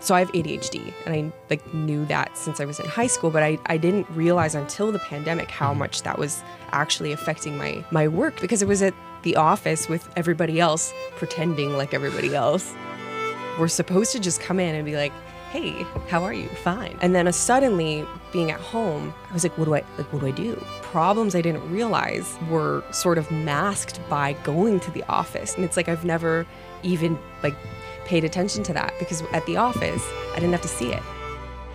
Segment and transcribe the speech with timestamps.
[0.00, 3.30] so I have ADHD and I like knew that since I was in high school,
[3.30, 5.80] but I, I didn't realize until the pandemic how mm-hmm.
[5.80, 10.08] much that was actually affecting my my work because it was at the office with
[10.16, 12.74] everybody else pretending like everybody else.
[13.58, 15.12] We're supposed to just come in and be like,
[15.50, 15.72] "Hey,
[16.08, 16.48] how are you?
[16.48, 20.20] Fine." And then suddenly being at home, I was like, "What do I like what
[20.20, 25.02] do I do?" Problems I didn't realize were sort of masked by going to the
[25.08, 25.56] office.
[25.56, 26.46] And it's like I've never
[26.84, 27.56] even like
[28.08, 31.02] paid attention to that because at the office, I didn't have to see it.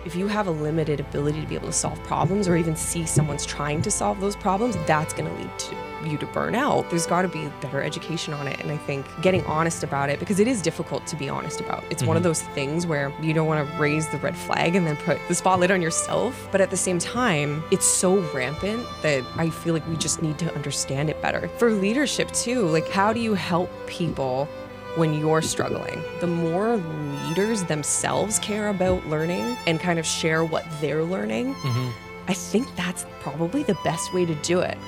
[0.04, 3.06] If you have a limited ability to be able to solve problems or even see
[3.06, 6.90] someone's trying to solve those problems, that's going to lead to you to burn out.
[6.90, 8.60] There's got to be better education on it.
[8.60, 11.84] And I think getting honest about it, because it is difficult to be honest about.
[11.88, 12.28] It's one of mm-hmm.
[12.28, 15.34] those things where you don't want to raise the red flag and then put the
[15.34, 16.48] spotlight on yourself.
[16.52, 20.38] But at the same time, it's so rampant that I feel like we just need
[20.40, 21.48] to understand it better.
[21.56, 24.48] For leadership, too, like how do you help people?
[24.96, 26.02] When you're struggling.
[26.20, 31.90] The more leaders themselves care about learning and kind of share what they're learning, mm-hmm.
[32.28, 34.78] I think that's probably the best way to do it.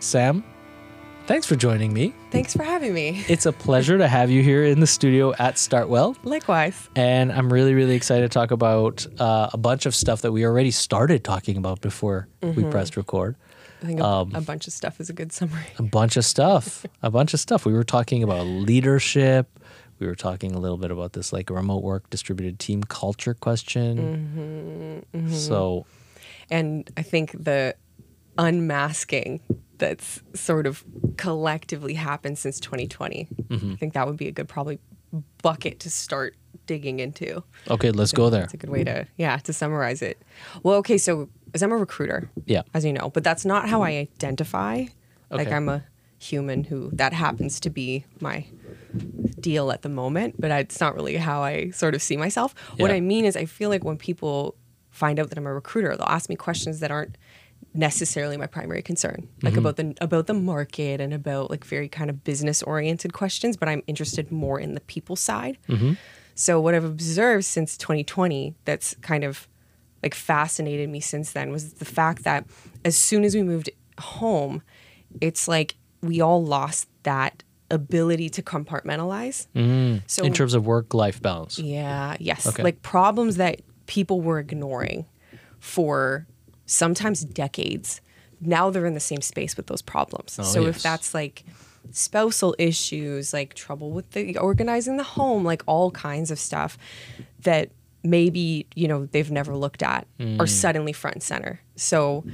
[0.00, 0.42] Sam,
[1.26, 2.14] thanks for joining me.
[2.30, 3.24] Thanks for having me.
[3.28, 6.16] It's a pleasure to have you here in the studio at Startwell.
[6.24, 6.88] Likewise.
[6.96, 10.44] And I'm really, really excited to talk about uh, a bunch of stuff that we
[10.44, 12.70] already started talking about before we mm-hmm.
[12.70, 13.36] pressed record.
[13.82, 15.66] I think a, um, a bunch of stuff is a good summary.
[15.78, 16.84] A bunch of stuff.
[17.02, 17.64] a bunch of stuff.
[17.64, 19.58] We were talking about leadership.
[19.98, 25.04] We were talking a little bit about this like remote work, distributed team culture question.
[25.14, 25.34] Mm-hmm, mm-hmm.
[25.34, 25.86] So,
[26.50, 27.74] And I think the
[28.36, 29.40] unmasking
[29.80, 30.84] that's sort of
[31.16, 33.72] collectively happened since 2020, mm-hmm.
[33.72, 34.78] I think that would be a good probably
[35.42, 36.36] bucket to start
[36.66, 37.42] digging into.
[37.68, 38.42] okay, let's go there.
[38.42, 40.22] That's a good way to, yeah, to summarize it.
[40.62, 42.62] Well, okay, so as I'm a recruiter, Yeah.
[42.74, 44.82] as you know, but that's not how I identify.
[45.32, 45.44] Okay.
[45.44, 45.82] Like I'm a
[46.18, 48.46] human who that happens to be my
[49.40, 52.54] deal at the moment, but I, it's not really how I sort of see myself.
[52.76, 54.54] What I mean is, I feel like when people
[54.90, 57.16] find out that I'm a recruiter, they'll ask me questions that aren't
[57.72, 59.60] necessarily my primary concern like mm-hmm.
[59.60, 63.68] about the about the market and about like very kind of business oriented questions but
[63.68, 65.92] i'm interested more in the people side mm-hmm.
[66.34, 69.46] so what i've observed since 2020 that's kind of
[70.02, 72.44] like fascinated me since then was the fact that
[72.84, 73.70] as soon as we moved
[74.00, 74.62] home
[75.20, 79.98] it's like we all lost that ability to compartmentalize mm-hmm.
[80.06, 81.58] so in terms of work life balance.
[81.58, 82.46] yeah, yes.
[82.46, 82.62] Okay.
[82.62, 85.06] Like problems that people were ignoring
[85.58, 86.26] for
[86.70, 88.00] sometimes decades.
[88.40, 90.38] Now they're in the same space with those problems.
[90.38, 90.76] Oh, so yes.
[90.76, 91.44] if that's like
[91.90, 96.78] spousal issues, like trouble with the organizing the home, like all kinds of stuff
[97.40, 97.70] that
[98.02, 100.40] maybe, you know, they've never looked at Mm.
[100.40, 101.60] are suddenly front and center.
[101.76, 102.24] So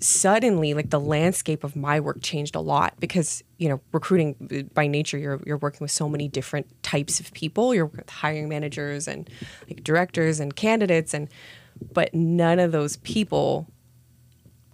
[0.00, 4.86] suddenly like the landscape of my work changed a lot because you know recruiting by
[4.86, 9.08] nature you're you're working with so many different types of people you're with hiring managers
[9.08, 9.28] and
[9.68, 11.28] like directors and candidates and
[11.92, 13.66] but none of those people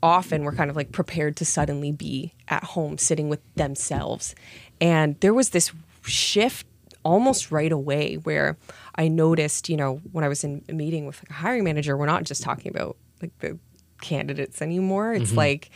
[0.04, 4.34] often were kind of like prepared to suddenly be at home sitting with themselves.
[4.80, 5.72] And there was this
[6.04, 6.66] shift
[7.02, 8.56] almost right away where
[8.94, 11.98] i noticed you know when i was in a meeting with like a hiring manager
[11.98, 13.58] we're not just talking about like the
[14.04, 15.14] candidates anymore.
[15.14, 15.38] It's mm-hmm.
[15.38, 15.70] like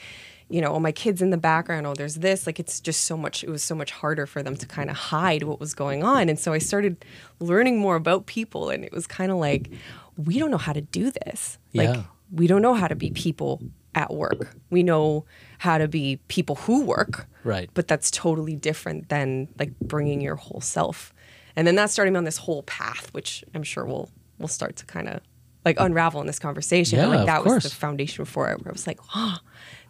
[0.48, 1.86] you know oh my kids in the background.
[1.86, 2.46] Oh there's this.
[2.46, 4.96] Like it's just so much it was so much harder for them to kind of
[4.96, 6.28] hide what was going on.
[6.28, 7.04] And so i started
[7.40, 9.70] learning more about people and it was kind of like
[10.16, 11.58] we don't know how to do this.
[11.74, 12.02] Like Yeah.
[12.32, 13.62] we don't know how to be people
[13.98, 14.56] at work.
[14.70, 15.24] We know
[15.58, 17.68] how to be people who work, Right.
[17.74, 21.12] but that's totally different than like bringing your whole self.
[21.56, 24.08] And then that started me on this whole path, which I'm sure we'll
[24.38, 25.20] we'll start to kind of
[25.64, 26.98] like unravel in this conversation.
[27.00, 29.38] Yeah, but like that was the foundation for it, where I was like, oh,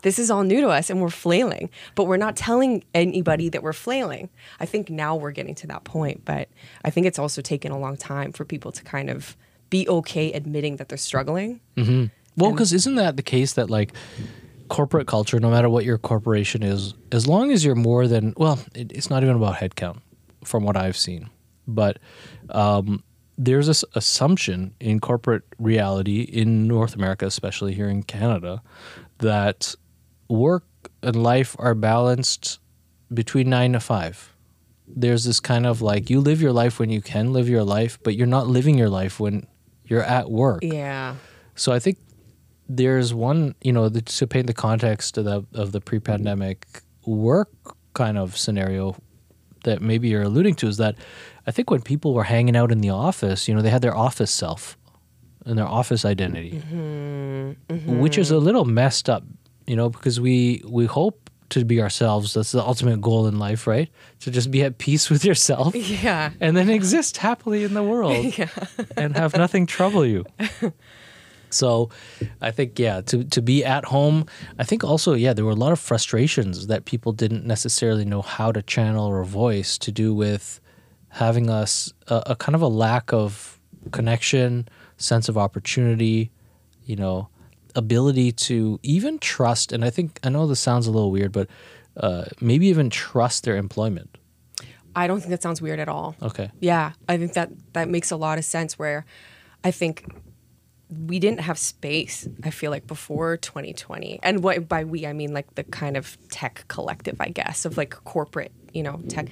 [0.00, 3.62] this is all new to us and we're flailing, but we're not telling anybody that
[3.62, 4.30] we're flailing.
[4.58, 6.48] I think now we're getting to that point, but
[6.82, 9.36] I think it's also taken a long time for people to kind of
[9.68, 11.60] be okay admitting that they're struggling.
[11.76, 12.06] Mm-hmm.
[12.38, 13.92] Well, because isn't that the case that like
[14.68, 18.58] corporate culture, no matter what your corporation is, as long as you're more than well,
[18.74, 20.00] it, it's not even about headcount,
[20.44, 21.30] from what I've seen,
[21.66, 21.98] but
[22.50, 23.02] um,
[23.36, 28.62] there's this assumption in corporate reality in North America, especially here in Canada,
[29.18, 29.74] that
[30.28, 30.64] work
[31.02, 32.58] and life are balanced
[33.12, 34.34] between nine to five.
[34.86, 37.98] There's this kind of like you live your life when you can live your life,
[38.02, 39.46] but you're not living your life when
[39.84, 40.62] you're at work.
[40.62, 41.16] Yeah.
[41.54, 41.98] So I think
[42.68, 46.66] there's one, you know, the, to paint the context of the of the pre-pandemic
[47.06, 47.50] work
[47.94, 48.96] kind of scenario
[49.64, 50.94] that maybe you're alluding to is that
[51.46, 53.96] I think when people were hanging out in the office, you know, they had their
[53.96, 54.76] office self
[55.46, 57.52] and their office identity, mm-hmm.
[57.74, 57.98] Mm-hmm.
[58.00, 59.24] which is a little messed up,
[59.66, 62.34] you know, because we we hope to be ourselves.
[62.34, 63.88] That's the ultimate goal in life, right?
[64.20, 66.30] To just be at peace with yourself Yeah.
[66.40, 68.48] and then exist happily in the world Yeah.
[68.98, 70.26] and have nothing trouble you.
[71.50, 71.90] So
[72.40, 74.26] I think yeah, to to be at home,
[74.58, 78.22] I think also yeah, there were a lot of frustrations that people didn't necessarily know
[78.22, 80.60] how to channel or voice to do with
[81.10, 83.58] having us a, a kind of a lack of
[83.92, 86.30] connection, sense of opportunity,
[86.84, 87.28] you know,
[87.74, 91.48] ability to even trust and I think I know this sounds a little weird, but
[91.96, 94.18] uh, maybe even trust their employment.
[94.94, 96.16] I don't think that sounds weird at all.
[96.22, 96.50] Okay.
[96.60, 98.78] Yeah, I think that that makes a lot of sense.
[98.78, 99.04] Where
[99.62, 100.04] I think
[100.90, 102.26] we didn't have space.
[102.44, 106.16] I feel like before 2020, and what by we I mean like the kind of
[106.30, 109.28] tech collective, I guess, of like corporate, you know, tech.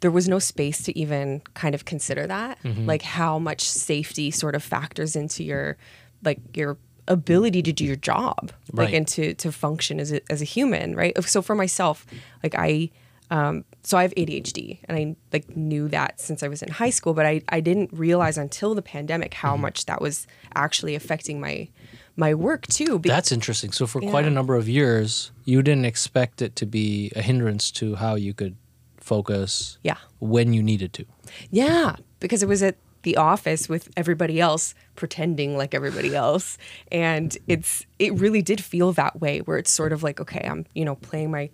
[0.00, 2.86] There was no space to even kind of consider that, mm-hmm.
[2.86, 5.76] like how much safety sort of factors into your,
[6.22, 6.78] like your
[7.08, 8.84] ability to do your job, Right.
[8.84, 11.20] like and to to function as a, as a human, right?
[11.24, 12.06] So for myself,
[12.42, 12.90] like I
[13.30, 16.90] um, so I have ADHD, and I like knew that since I was in high
[16.90, 21.40] school, but I, I didn't realize until the pandemic how much that was actually affecting
[21.40, 21.68] my
[22.16, 22.98] my work too.
[22.98, 23.70] That's interesting.
[23.72, 27.70] So for quite a number of years, you didn't expect it to be a hindrance
[27.72, 28.56] to how you could
[28.96, 31.04] focus yeah, when you needed to.
[31.50, 36.58] yeah, because it was at the office with everybody else pretending like everybody else,
[36.90, 40.64] and it's it really did feel that way where it's sort of like okay, I'm
[40.74, 41.50] you know playing my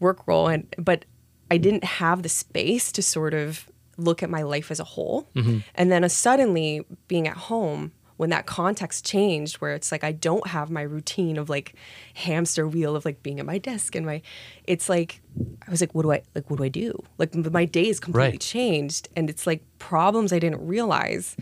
[0.00, 1.04] work role, and but
[1.50, 5.28] I didn't have the space to sort of look at my life as a whole.
[5.74, 10.12] And then uh, suddenly being at home, when that context changed, where it's like I
[10.12, 11.74] don't have my routine of like
[12.14, 14.22] hamster wheel of like being at my desk and my,
[14.64, 15.20] it's like
[15.66, 16.48] I was like, what do I like?
[16.50, 17.02] What do I do?
[17.18, 18.40] Like my day is completely Right.
[18.40, 21.36] changed, and it's like problems I didn't realize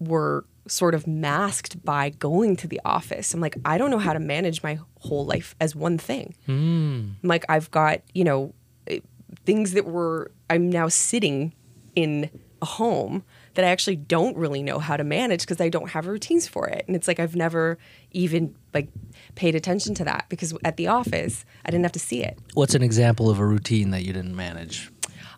[0.00, 3.34] were sort of masked by going to the office.
[3.34, 6.34] I'm like, I don't know how to manage my whole life as one thing.
[6.48, 8.54] I'm like I've got you know
[8.86, 9.00] eh,
[9.44, 11.52] things that were I'm now sitting
[11.96, 12.30] in
[12.60, 13.24] a home
[13.54, 16.68] that I actually don't really know how to manage because I don't have routines for
[16.68, 16.84] it.
[16.86, 17.76] And it's like I've never
[18.12, 18.88] even like
[19.34, 22.38] paid attention to that because at the office I didn't have to see it.
[22.54, 24.90] What's an example of a routine that you didn't manage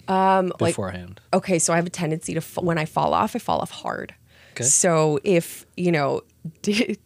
[0.06, 1.20] Um, like beforehand?
[1.32, 3.70] okay, so I have a tendency to f- when I fall off, I fall off
[3.70, 4.14] hard.
[4.54, 4.64] Okay.
[4.64, 6.22] So if you know,
[6.66, 6.98] if,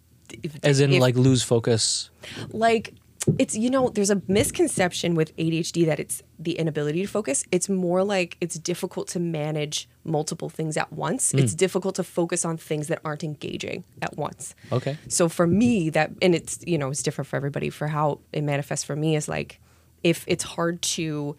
[0.62, 2.10] As in, if- like, lose focus.
[2.52, 2.94] like
[3.38, 7.68] it's you know there's a misconception with ADHD that it's the inability to focus it's
[7.68, 11.40] more like it's difficult to manage multiple things at once mm.
[11.40, 14.96] it's difficult to focus on things that aren't engaging at once Okay.
[15.08, 18.42] so for me that and it's you know it's different for everybody for how it
[18.42, 19.60] manifests for me is like
[20.02, 21.36] if it's hard to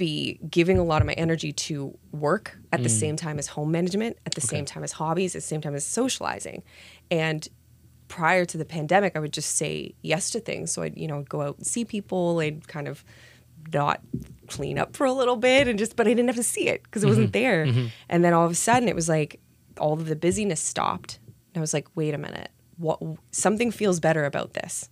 [0.00, 2.98] be giving a lot of my energy to work at the mm.
[2.98, 5.74] same time as home management, at the same time as hobbies, at the same time
[5.74, 6.62] as socializing.
[7.10, 7.46] And
[8.08, 10.72] prior to the pandemic, I would just say yes to things.
[10.72, 13.04] So I'd, you know, go out and see people, I'd kind of
[13.72, 14.00] not
[14.48, 16.82] clean up for a little bit and just, but I didn't have to see it
[16.82, 17.42] because it wasn't mm-hmm.
[17.44, 17.66] there.
[17.66, 17.86] Mm-hmm.
[18.08, 19.38] And then all of a sudden it was like
[19.78, 21.20] all of the busyness stopped.
[21.54, 23.00] And I was like, wait a minute, what,
[23.32, 24.88] something feels better about this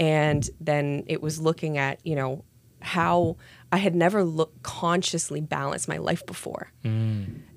[0.00, 2.42] and then it was looking at you know
[2.80, 3.36] how
[3.72, 6.70] i had never look consciously balanced my life before.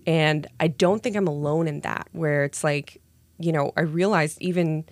[0.05, 3.01] And i don't think i'm alone in that where it's like
[3.39, 4.85] you know i realized even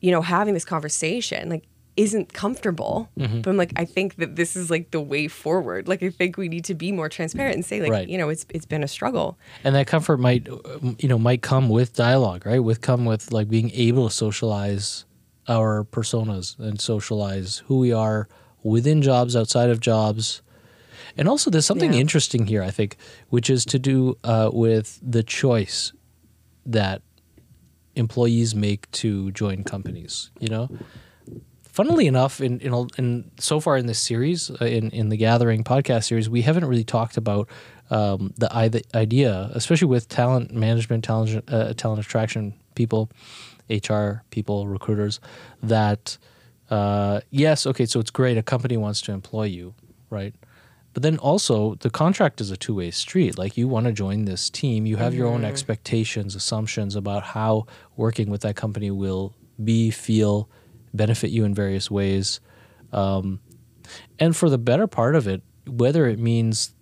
[0.00, 1.64] you know having this conversation like
[1.96, 3.08] isn't comfortable.
[3.16, 5.88] But i'm like i think that this is like the way forward.
[5.88, 8.06] Like i think we need to be more transparent and say like Right.
[8.08, 9.38] you know it's it's been a struggle.
[9.64, 10.58] And that comfort might, uh,
[10.98, 12.58] you know, might come with dialogue, right?
[12.60, 15.06] With come with like being able to socialize
[15.48, 18.28] our personas and socialize who we are
[18.74, 20.42] within jobs, outside of jobs.
[21.16, 22.00] And also, there's something Yeah.
[22.00, 22.96] interesting here, I think,
[23.30, 25.92] which is to do uh, with the choice
[26.66, 27.00] that
[27.94, 30.30] employees make to join companies.
[30.40, 30.68] You know,
[31.62, 35.64] funnily enough, in in, in so far in this series, uh, in in the Gathering
[35.64, 37.48] podcast series, we haven't really talked about
[37.90, 43.08] um, the, i- the idea, especially with talent management, talent uh, talent attraction people,
[43.70, 45.20] HR people, recruiters,
[45.62, 46.18] that
[46.70, 48.36] uh, yes, okay, so it's great.
[48.36, 49.74] A company wants to employ you,
[50.10, 50.34] right?
[50.92, 53.36] But then also the contract is a two way street.
[53.36, 57.66] Like you want to join this team, you have your own expectations, assumptions about how
[57.96, 60.48] working with that company will be, feel,
[60.94, 62.40] benefit you in various ways.
[62.92, 63.40] Um,
[64.18, 66.74] and for the better part of it, whether it means,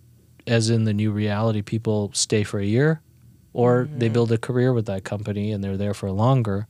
[0.47, 3.01] as in the new reality, people stay for a year
[3.51, 6.67] or they build a career with that company and they're there for longer,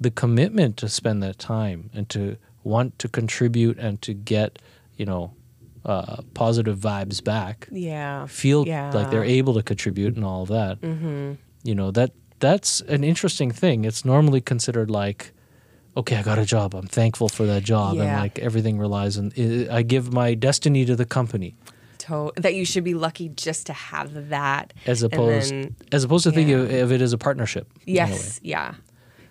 [0.00, 4.58] the commitment to spend that time and to want to contribute and to get,
[4.96, 5.32] you know,
[5.84, 8.90] uh, positive vibes back, yeah feel Yeah.
[8.92, 10.80] like they're able to contribute and all of that.
[10.80, 11.32] Mm-hmm.
[11.64, 13.84] You know that that's an interesting thing.
[13.84, 15.32] It's normally considered like,
[15.96, 16.74] okay, I got a job.
[16.74, 19.32] I'm thankful for that job, and like everything relies on.
[19.70, 21.54] I give my destiny to the company,
[21.98, 24.72] To- that you should be lucky just to have that.
[24.86, 27.66] as opposed then- as opposed to thinking of, of it as a partnership.
[27.86, 28.10] in a way.
[28.10, 28.74] yes, yeah,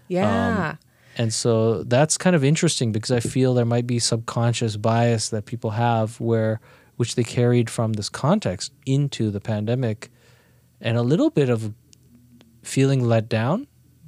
[0.07, 0.75] yeah,
[1.17, 5.45] And so that's kind of interesting because I feel there might be subconscious bias that
[5.45, 6.59] people have where
[6.97, 10.09] which they carried from this context into the pandemic
[10.81, 11.73] and a little bit of
[12.63, 13.67] feeling let down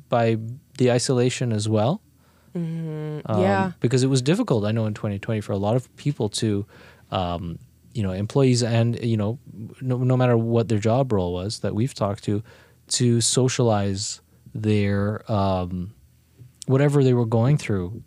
[0.09, 0.37] by
[0.77, 2.01] the isolation as well.
[2.55, 3.71] Um, yeah.
[3.79, 6.65] Because it was difficult, I know, in 2020 for a lot of people to,
[7.11, 7.59] um,
[7.93, 9.39] you know, employees and, you know,
[9.81, 12.43] no, no matter what their job role was that we've talked to,
[12.89, 14.21] to socialize
[14.53, 15.93] their, um,
[16.65, 18.03] whatever they were going through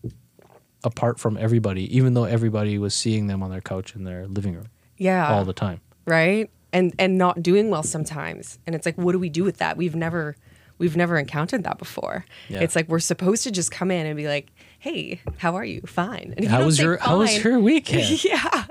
[0.85, 4.55] apart from everybody, even though everybody was seeing them on their couch in their living
[4.55, 5.33] room yeah.
[5.33, 5.81] all the time.
[6.07, 9.59] right and and not doing well sometimes and it's like what do we do with
[9.59, 10.37] that we've never
[10.79, 12.25] we've never encountered that before.
[12.49, 12.61] Yeah.
[12.61, 15.81] it's like we're supposed to just come in and be like hey how are you?
[15.83, 16.35] Fine.
[16.37, 18.25] And How was your How was your weekend?
[18.25, 18.67] yeah.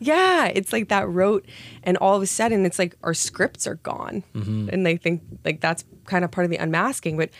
[0.00, 0.46] Yeah.
[0.46, 1.46] It's like that rote
[1.84, 4.24] and all of a sudden it's like our scripts are gone.
[4.34, 4.70] Mm-hmm.
[4.72, 7.16] and they think like that's kind of part of the unmasking.
[7.16, 7.30] But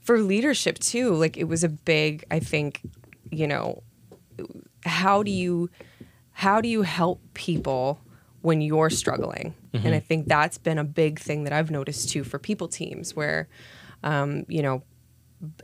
[0.00, 2.80] for leadership too like it was a big i think
[3.30, 3.82] you know
[4.84, 5.68] how do you
[6.32, 8.00] how do you help people
[8.42, 12.24] when you're struggling and i think that's been a big thing that i've noticed too
[12.24, 13.48] for people teams where
[14.02, 14.82] um, you know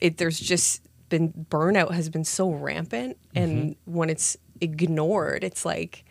[0.00, 6.04] it there's just been burnout has been so rampant and when it's ignored it's like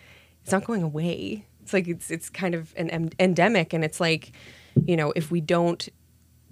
[0.45, 1.43] it's not going away.
[1.63, 4.31] It's like it's it's kind of an em- endemic and it's like
[4.85, 5.89] you know if we don't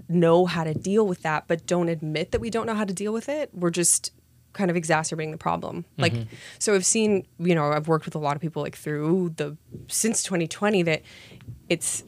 [0.09, 2.93] know how to deal with that but don't admit that we don't know how to
[2.93, 4.12] deal with it we're just
[4.53, 5.86] kind of exacerbating the problem.
[5.98, 6.13] Like
[6.60, 9.57] so i've seen you know i've worked with a lot of people like through the
[9.88, 11.01] since 2020 that
[11.69, 12.03] it's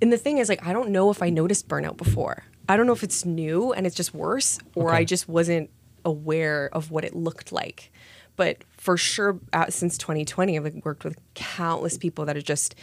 [0.00, 2.44] and the thing is like i don't know if i noticed burnout before.
[2.68, 5.70] I don't know if it's new and it's just worse or i just wasn't
[6.04, 7.92] aware of what it looked like.
[8.36, 12.74] But for sure uh, since 2020 i've like, worked with countless people that are just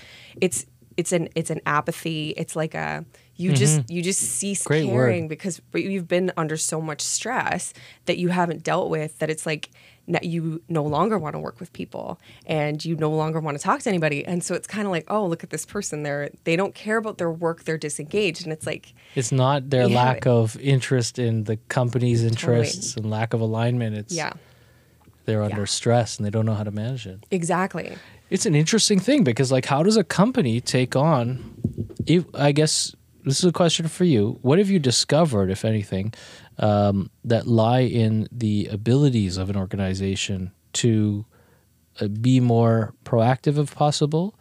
[0.42, 0.66] it's
[0.98, 2.34] it's an it's an apathy.
[2.36, 3.06] It's like a
[3.38, 4.67] you just you just cease Mm-hmm.
[4.67, 5.10] Great word.
[5.10, 7.74] caring because you've been under so much stress
[8.06, 9.70] that you haven't dealt with that it's like
[10.22, 13.82] you no longer want to work with people and you no longer want to talk
[13.82, 16.56] to anybody and so it's kind of like oh look at this person they're they
[16.56, 19.96] don't care about their work they're disengaged and it's like It's not their Yeah.
[19.98, 23.96] lack of interest in the company's interests and lack of alignment.
[23.98, 24.32] It's yeah
[25.25, 25.65] they're under Yeah.
[25.65, 27.20] stress and they don't know how to manage it.
[27.29, 27.91] exactly
[28.29, 31.53] It's an interesting thing because, like, how does a company take on?
[32.06, 32.94] If, I guess
[33.27, 34.39] this is a question for you.
[34.41, 36.13] What have you discovered, if anything,
[36.57, 41.25] um, that lie in the abilities of an organization to
[42.00, 44.36] uh, be more proactive, if possible,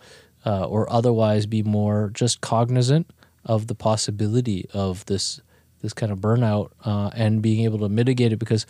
[0.44, 3.10] uh, or otherwise be more just cognizant
[3.44, 5.40] of the possibility of this
[5.82, 8.66] this kind of burnout uh, and being able to mitigate it because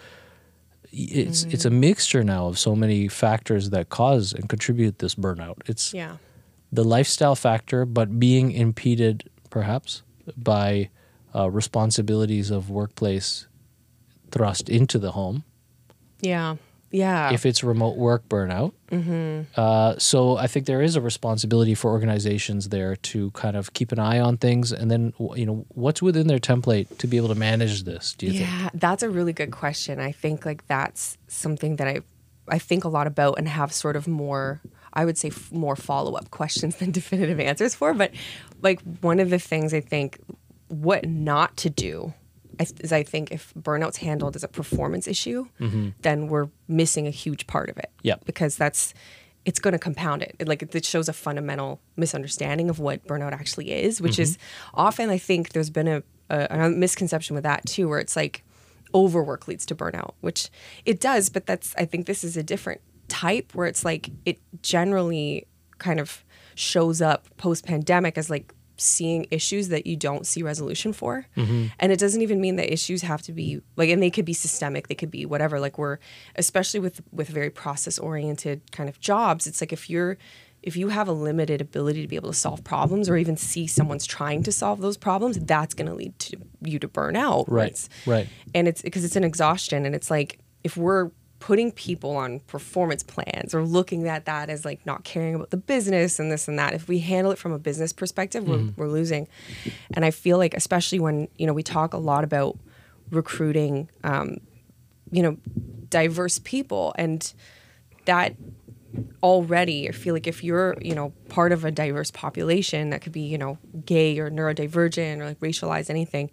[0.92, 5.56] it's it's a mixture now of so many factors that cause and contribute this burnout.
[5.66, 6.16] It's yeah
[6.73, 10.02] the lifestyle factor, but being impeded perhaps
[10.37, 10.90] by
[11.35, 13.47] uh, responsibilities of workplace
[14.30, 15.45] thrust into the home.
[16.21, 16.56] yeah
[16.90, 18.73] yeah If it's remote work burnout,
[19.56, 23.92] uh, so I think there is a responsibility for organizations there to kind of keep
[23.92, 27.28] an eye on things, and then you know what's within their template to be able
[27.28, 28.14] to manage this.
[28.14, 28.45] Do you think?
[28.49, 29.99] yeah, that's a really good question.
[30.00, 32.00] I think like that's something that I
[32.49, 34.61] I think a lot about and have sort of more
[34.92, 38.12] I would say f- more follow-up questions than definitive answers for, but
[38.63, 40.21] like one of the things I think
[40.69, 42.13] what not to do
[42.59, 45.91] is I think if burnout's handled as a performance issue, mm-hmm.
[46.03, 47.91] then we're missing a huge part of it.
[48.03, 48.25] Yep.
[48.25, 48.95] Because that's
[49.45, 50.35] it's going to compound it.
[50.39, 50.49] it.
[50.49, 54.81] Like it shows a fundamental misunderstanding of what burnout actually is, which is mm-hmm.
[54.81, 58.43] often I think there's been a, a, a misconception with that too, where it's like
[58.95, 60.51] overwork leads to burnout, which
[60.85, 64.39] it does, but that's I think this is a different type where it's like it
[64.63, 65.47] generally
[65.79, 66.25] kind of
[66.57, 71.27] shows up post pandemic as like seeing issues that you don't see resolution for.
[71.37, 71.67] Mm-hmm.
[71.79, 74.35] And it doesn't even mean that issues have to be like and they could be
[74.35, 75.61] systemic, they could be whatever.
[75.61, 75.99] Like we're
[76.35, 80.19] especially with with very process oriented kind of jobs, it's like if you're
[80.63, 83.69] if you have a limited ability to be able to solve problems or even see
[83.69, 87.45] someone's trying to solve those problems, that's going to lead to you to burn out.
[87.49, 88.27] Right, it's- right.
[88.53, 89.87] And it's because it's an exhaustion.
[89.87, 94.64] And it's like if we're putting people on performance plans or looking at that as
[94.64, 97.52] like not caring about the business and this and that, if we handle it from
[97.52, 99.28] a business perspective, we're, we're losing.
[99.95, 102.59] And I feel like, especially when, you know, we talk a lot about
[103.11, 104.38] recruiting, um,
[105.11, 105.37] you know,
[105.88, 107.33] diverse people and
[108.07, 108.35] that
[109.23, 113.12] already I feel like if you're, you know, part of a diverse population that could
[113.12, 116.31] be, you know, gay or neurodivergent or like racialized anything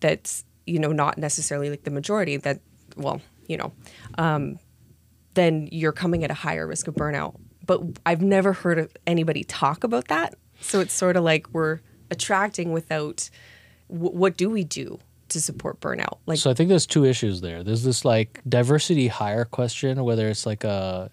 [0.00, 2.60] that's, you know, not necessarily like the majority that
[2.96, 3.72] well, you know,
[4.18, 4.58] um,
[5.34, 7.34] then you're coming at a higher risk of burnout.
[7.66, 10.34] But I've never heard of anybody talk about that.
[10.60, 13.30] So it's sort of like we're attracting without
[13.90, 14.98] w- what do we do
[15.30, 16.18] to support burnout?
[16.26, 17.64] Like, So I think there's two issues there.
[17.64, 21.10] There's this like diversity hire question, whether it's like a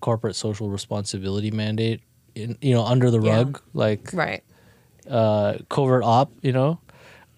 [0.00, 2.02] corporate social responsibility mandate,
[2.34, 3.36] in, you know, under the Yeah.
[3.36, 4.42] rug, like right.
[5.08, 6.80] uh, covert op, you know,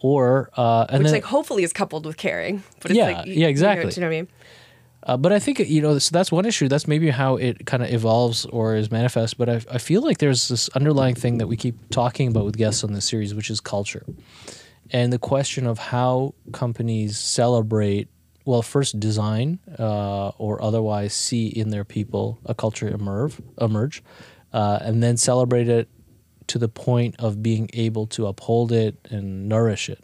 [0.06, 2.62] or uh, and Which, then, like, hopefully is coupled with caring.
[2.80, 3.90] But it's Yeah, like, you- yeah, you know- exactly.
[3.90, 4.28] do you know what I mean?
[5.08, 6.66] Uh, but I think you know so that's one issue.
[6.68, 9.38] That's maybe how it kind of evolves or is manifest.
[9.38, 12.56] But I, I feel like there's this underlying thing that we keep talking about with
[12.56, 14.04] guests on this series, which is culture,
[14.90, 18.08] and the question of how companies celebrate.
[18.44, 24.02] Well, first design uh, or otherwise see in their people a culture emerge, emerge,
[24.52, 25.88] uh, and then celebrate it
[26.48, 30.02] to the point of being able to uphold it and nourish it.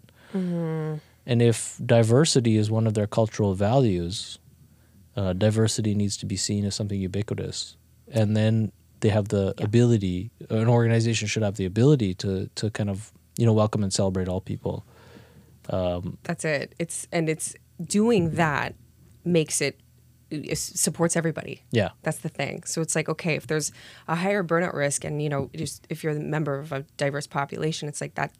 [1.25, 4.38] And if diversity is one of their cultural values,
[5.16, 7.76] uh, diversity needs to be seen as something ubiquitous.
[8.11, 12.90] And then they have the ability, an organization should have the ability to, to kind
[12.90, 14.84] of, you know, welcome and celebrate all people.
[15.70, 16.75] Um, That's it.
[16.78, 18.75] It's and it's doing that
[19.25, 19.78] makes it
[20.55, 21.62] supports everybody.
[21.71, 21.91] Yeah.
[22.03, 22.65] That's the thing.
[22.65, 23.73] So it's like okay, if there's
[24.09, 27.27] a higher burnout risk, and you know, just if you're a member of a diverse
[27.27, 28.33] population, it's like that.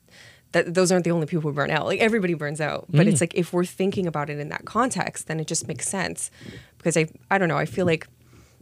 [0.53, 1.87] That those aren't the only people who burn out.
[1.87, 3.23] Like everybody burns out, but it's mm.
[3.23, 6.31] like if we're thinking about it in that context, then it just makes sense.
[6.77, 7.57] Because I, I don't know.
[7.57, 8.07] I feel like,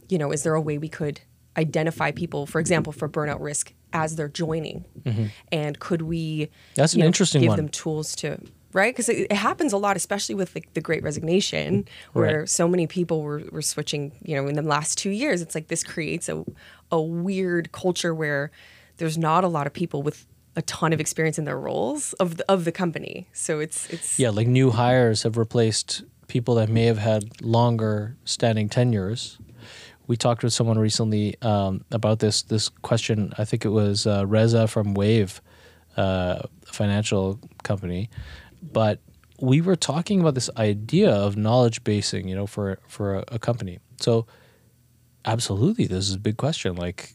[0.07, 1.19] you know, is there a way we could
[1.57, 5.25] identify people, for example, for burnout risk as they're joining, mm-hmm.
[5.51, 6.49] and could we?
[6.75, 7.57] That's an interesting give one.
[7.57, 8.39] them tools to
[8.73, 12.49] right because it, it happens a lot especially with like the great resignation where Right.
[12.49, 15.67] so many people were, were switching you know in the last two years it's like
[15.67, 16.43] this creates a,
[16.91, 18.51] a weird culture where
[18.97, 20.25] there's not a lot of people with
[20.55, 24.19] a ton of experience in their roles of the, of the company so it's it's
[24.19, 29.37] Yeah, like new hires have replaced people that may have had longer standing tenures.
[30.07, 33.33] We talked with someone recently um, about this this question.
[33.37, 35.41] I think it was uh, Reza from Wave,
[35.97, 38.09] uh, a financial company,
[38.61, 38.99] but
[39.39, 43.39] we were talking about this idea of knowledge basing, you know, for for a, a
[43.39, 43.79] company.
[43.99, 44.27] So,
[45.25, 46.75] absolutely, this is a big question.
[46.75, 47.13] Like,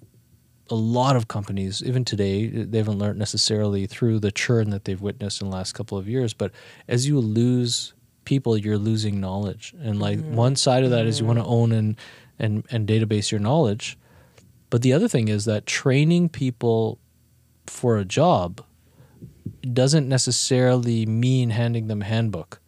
[0.70, 5.00] a lot of companies, even today, they haven't learned necessarily through the churn that they've
[5.00, 6.34] witnessed in the last couple of years.
[6.34, 6.52] But
[6.88, 9.74] as you lose people, you're losing knowledge.
[9.80, 10.34] And like mm-hmm.
[10.34, 11.52] one side of that is you want to mm-hmm.
[11.52, 11.96] own and,
[12.38, 13.96] and and database your knowledge.
[14.68, 16.98] But the other thing is that training people
[17.66, 18.62] for a job
[19.72, 22.60] doesn't necessarily mean handing them a handbook.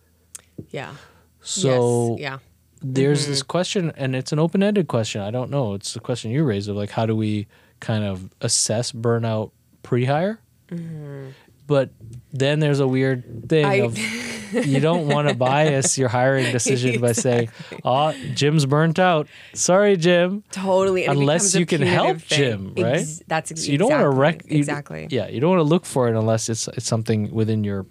[0.71, 0.95] yeah.
[1.41, 2.39] So yes, yeah.
[2.83, 3.47] there's this mm-hmm.
[3.47, 5.23] question and it's an open-ended question.
[5.23, 5.75] I don't know.
[5.75, 7.47] It's the question you raised of like how do we
[7.81, 11.29] kind of assess burnout pre-hire mm-hmm.
[11.69, 11.91] But
[12.33, 13.97] then there's a weird thing I- of
[14.67, 17.51] you don't want to bias your hiring decision by saying
[17.85, 19.29] oh jim's burnt out.
[19.55, 20.43] Sorry jim.
[20.51, 22.39] Totally unless you can help thing.
[22.39, 22.97] jim right?
[22.97, 25.07] Ex- that's ex- so you don't want to exactly, rec you- exactly.
[25.11, 27.87] Yeah you don't want to look for it unless it's it's something within your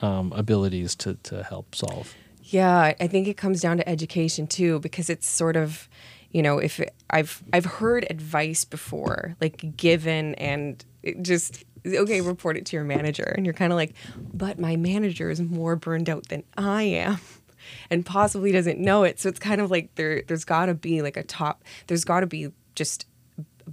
[0.00, 2.12] um, abilities to to help solve.
[2.42, 5.88] Yeah, I think it comes down to education too, because it's sort of,
[6.32, 12.20] you know, if it, I've I've heard advice before, like given and it just okay,
[12.20, 13.94] report it to your manager, and you're kind of like,
[14.32, 17.18] but my manager is more burned out than I am,
[17.90, 19.20] and possibly doesn't know it.
[19.20, 22.20] So it's kind of like there there's got to be like a top, there's got
[22.20, 23.06] to be just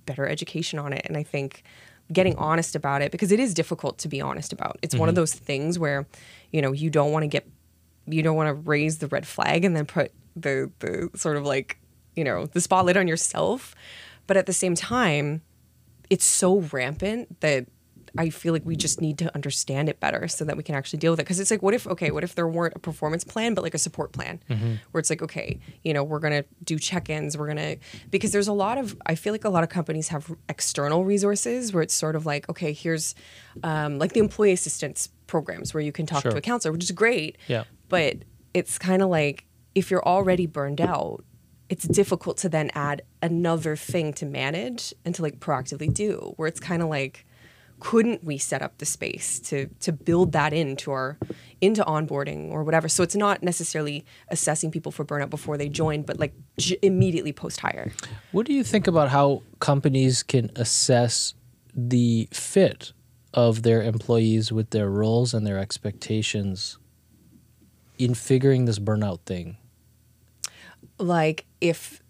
[0.05, 1.63] better education on it, and I think
[2.11, 4.77] getting honest about it because it is difficult to be honest about.
[4.81, 5.21] It's one of mm-hmm.
[5.21, 6.07] those things where,
[6.51, 7.47] you know, you don't want to get
[8.07, 11.45] you don't want to raise the red flag and then put the the sort of
[11.45, 11.77] like
[12.15, 13.75] you know the spotlight on yourself.
[14.27, 15.41] But at the same time
[16.09, 17.67] it's so rampant that
[18.17, 20.99] I feel like we just need to understand it better so that we can actually
[20.99, 21.23] deal with it.
[21.23, 23.73] Because it's like, what if, okay, what if there weren't a performance plan, but like
[23.73, 24.39] a support plan
[24.91, 27.77] where it's like, okay, you know, we're going to do check ins, we're going to,
[28.09, 31.73] because there's a lot of, I feel like a lot of companies have external resources
[31.73, 33.15] where it's sort of like, okay, here's
[33.63, 36.31] um, like the employee assistance programs where you can talk Sure.
[36.31, 37.37] to a counselor, which is great.
[37.47, 37.63] Yeah.
[37.87, 38.17] But
[38.53, 39.45] it's kind of like,
[39.75, 41.23] if you're already burned out,
[41.69, 46.47] it's difficult to then add another thing to manage and to like proactively do where
[46.47, 47.27] it's kind of like
[47.79, 51.17] couldn't we set up the space to to build that into our
[51.61, 56.01] into onboarding or whatever so it's not necessarily assessing people for burnout before they join
[56.01, 57.91] but like j- immediately post hire
[58.31, 61.33] What do you think about how companies can assess
[61.75, 62.93] the fit
[63.33, 66.77] of their employees with their roles and their expectations
[67.97, 69.57] in figuring this burnout thing?
[70.97, 72.01] like if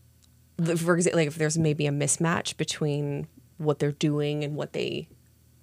[0.78, 3.28] for example like if there's maybe a mismatch between
[3.58, 5.08] what they're doing and what they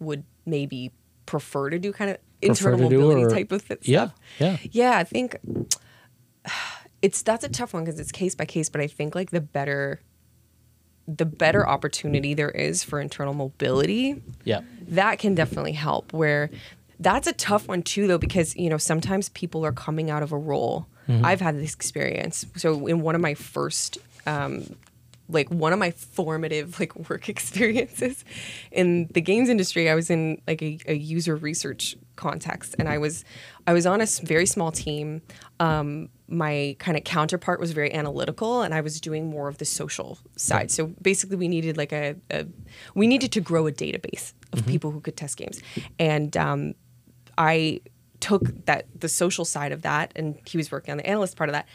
[0.00, 0.92] would maybe
[1.26, 4.56] prefer to do kind of Prefer internal mobility or- type of th- Yeah, stuff yeah.
[4.70, 5.37] yeah i think
[7.02, 8.68] it's that's a tough one because it's case by case.
[8.68, 10.00] But I think like the better,
[11.06, 14.61] the better opportunity there is for internal mobility, Yeah.
[14.88, 16.12] that can definitely help.
[16.12, 16.50] Where
[16.98, 20.32] that's a tough one too, though, because you know sometimes people are coming out of
[20.32, 20.87] a role.
[21.09, 22.44] I've had this experience.
[22.56, 24.64] So in one of my first, um,
[25.29, 28.25] like one of my formative like work experiences
[28.71, 32.99] in the games industry, I was in like a, a user research context, and I
[32.99, 33.25] was
[33.67, 35.23] I was on a very small team.
[35.61, 39.65] Um, my kind of counterpart was very analytical, and I was doing more of the
[39.65, 40.71] social side.
[40.71, 42.47] So basically, we needed like a, a
[42.95, 45.61] we needed to grow a database of people who could test games,
[45.99, 46.75] and um,
[47.39, 47.81] I
[48.21, 51.49] took that the social side of that, and he was working on the analyst part
[51.49, 51.69] of that.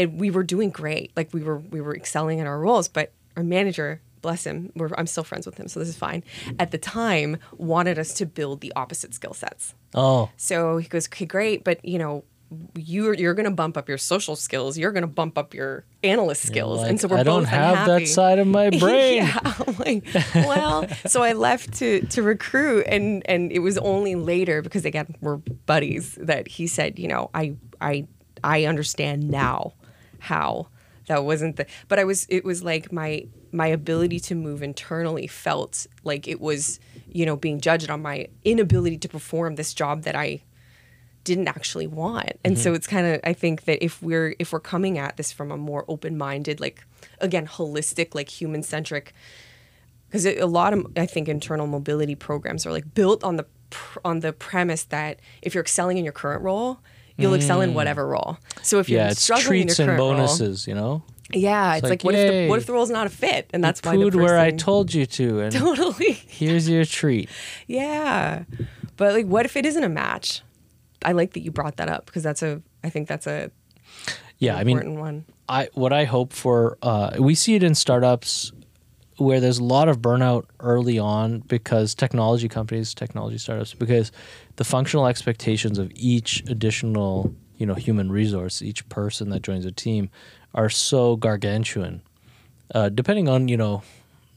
[0.00, 2.88] And we were doing great, like we were we were excelling in our roles.
[2.88, 6.22] But our manager, bless him, we're, I'm still friends with him, so this is fine.
[6.58, 9.74] At the time, wanted us to build the opposite skill sets.
[9.94, 10.30] Oh.
[10.36, 12.24] So he goes, okay, great, but you know,
[12.76, 14.76] you're you're gonna bump up your social skills.
[14.76, 18.04] You're gonna bump up your analyst skills, and so we're I don't both have unhappy.
[18.04, 19.18] that side of my brain.
[19.18, 24.16] Yeah, I'm like, well, so I left to to recruit, and and it was only
[24.16, 28.08] later because again we're buddies that he said, you know, I I
[28.42, 29.74] I understand now
[30.20, 30.68] how.
[31.06, 35.26] That wasn't the, but I was it was like my my ability to move internally
[35.26, 36.78] felt like it was
[37.08, 40.42] you know being judged on my inability to perform this job that I
[41.24, 42.32] didn't actually want.
[42.44, 42.76] And so mm-hmm.
[42.76, 45.56] it's kind of i think that if we're if we're coming at this from a
[45.56, 46.84] more open-minded like
[47.20, 49.12] again holistic like human centric
[50.08, 53.98] because a lot of i think internal mobility programs are like built on the pr-
[54.04, 56.80] on the premise that if you're excelling in your current role
[57.20, 59.98] you'll excel in whatever role so if you're Yeah, it's struggling treats in your and
[59.98, 61.02] bonuses, you know?
[61.32, 63.62] yeah it's, like, like, what if the what if the role's not a fit and
[63.62, 67.28] that's you why the pooed where I told you to, and totally here's your treat.
[67.68, 68.44] Yeah.
[68.96, 70.42] But like what if it isn't a match?
[71.04, 73.50] I like that you brought that up because that's a I think that's a
[74.38, 75.24] Yeah, I mean, one.
[75.48, 78.52] I what I hope for uh, we see it in startups
[79.20, 84.10] where there's a lot of burnout early on because technology companies, technology startups, because
[84.56, 89.72] the functional expectations of each additional you know human resource, each person that joins a
[89.72, 90.08] team,
[90.54, 92.00] are so gargantuan.
[92.74, 93.82] Uh, depending on you know,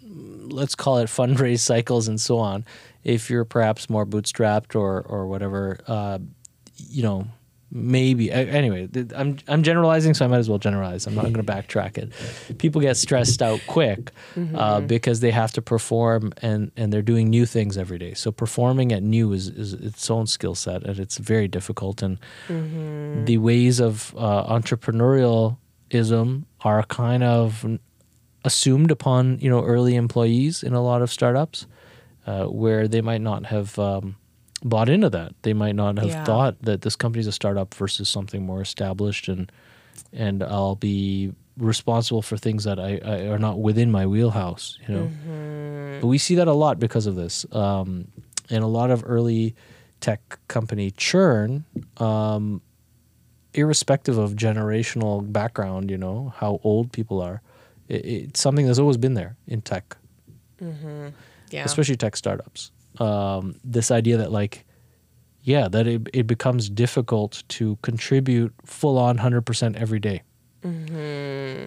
[0.01, 2.65] let's call it fundraise cycles and so on.
[3.05, 6.19] If you're perhaps more bootstrapped or or whatever, uh,
[6.75, 7.27] you know,
[7.73, 8.31] maybe.
[8.31, 11.07] Anyway i'm i'm generalizing so i might as well generalize.
[11.07, 12.57] I'm not going to backtrack it.
[12.59, 14.11] People get stressed out quick
[14.55, 18.13] uh, because they have to perform and and they're doing new things every day.
[18.13, 22.01] So performing at new is, is its own skill set and it's very difficult.
[22.01, 22.19] And
[23.27, 27.65] the ways of uh, entrepreneurialism are kind of
[28.45, 31.65] assumed upon you know early employees in a lot of startups
[32.27, 34.15] uh, where they might not have um,
[34.63, 35.33] bought into that.
[35.41, 36.23] They might not have Yeah.
[36.23, 39.51] thought that this company's a startup versus something more established, and
[40.11, 44.77] and I'll be responsible for things that I, I are not within my wheelhouse.
[44.87, 45.11] You know,
[46.01, 48.07] but we see that a lot because of this, um,
[48.49, 49.55] and a lot of early
[50.01, 51.65] tech company churn.
[51.97, 52.61] Um,
[53.55, 57.39] irrespective of generational background, you know how old people are,
[57.87, 59.95] it, it's something that's always been there in tech
[60.59, 61.63] Yeah.
[61.65, 62.71] especially tech startups.
[62.99, 64.65] Um, this idea that like,
[65.41, 70.23] yeah, that it, it becomes difficult to contribute full on hundred percent every day.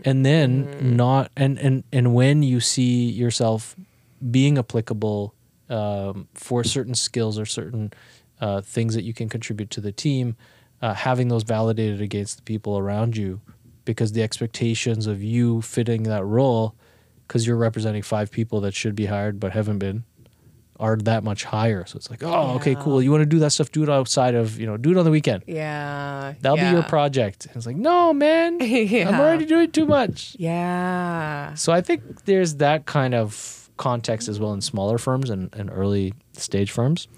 [0.04, 3.76] and then not and and and when you see yourself
[4.30, 5.34] being applicable
[5.68, 7.92] um, for certain skills or certain
[8.40, 10.36] uh, things that you can contribute to the team,
[10.80, 13.40] uh, having those validated against the people around you,
[13.84, 16.74] because the expectations of you fitting that role,
[17.26, 20.04] because you're representing five people that should be hired but haven't been,
[20.78, 21.84] are that much higher.
[21.86, 23.02] So it's like, oh, okay, cool.
[23.02, 23.72] You want to do that stuff?
[23.72, 25.44] Do it outside of you know, do it on the weekend.
[25.46, 26.34] yeah.
[26.40, 26.70] That'll yeah.
[26.70, 27.46] be your project.
[27.46, 29.08] And it's like, no, man, yeah.
[29.08, 30.36] I'm already doing too much.
[30.38, 31.54] Yeah.
[31.54, 35.70] So I think there's that kind of context as well in smaller firms and, and
[35.70, 37.08] early stage firms.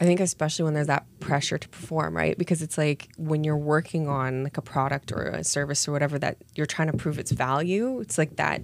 [0.00, 2.36] I think especially when there's that pressure to perform, right?
[2.36, 6.18] Because it's like when you're working on like a product or a service or whatever
[6.18, 8.60] that you're trying to prove its value, it's like that,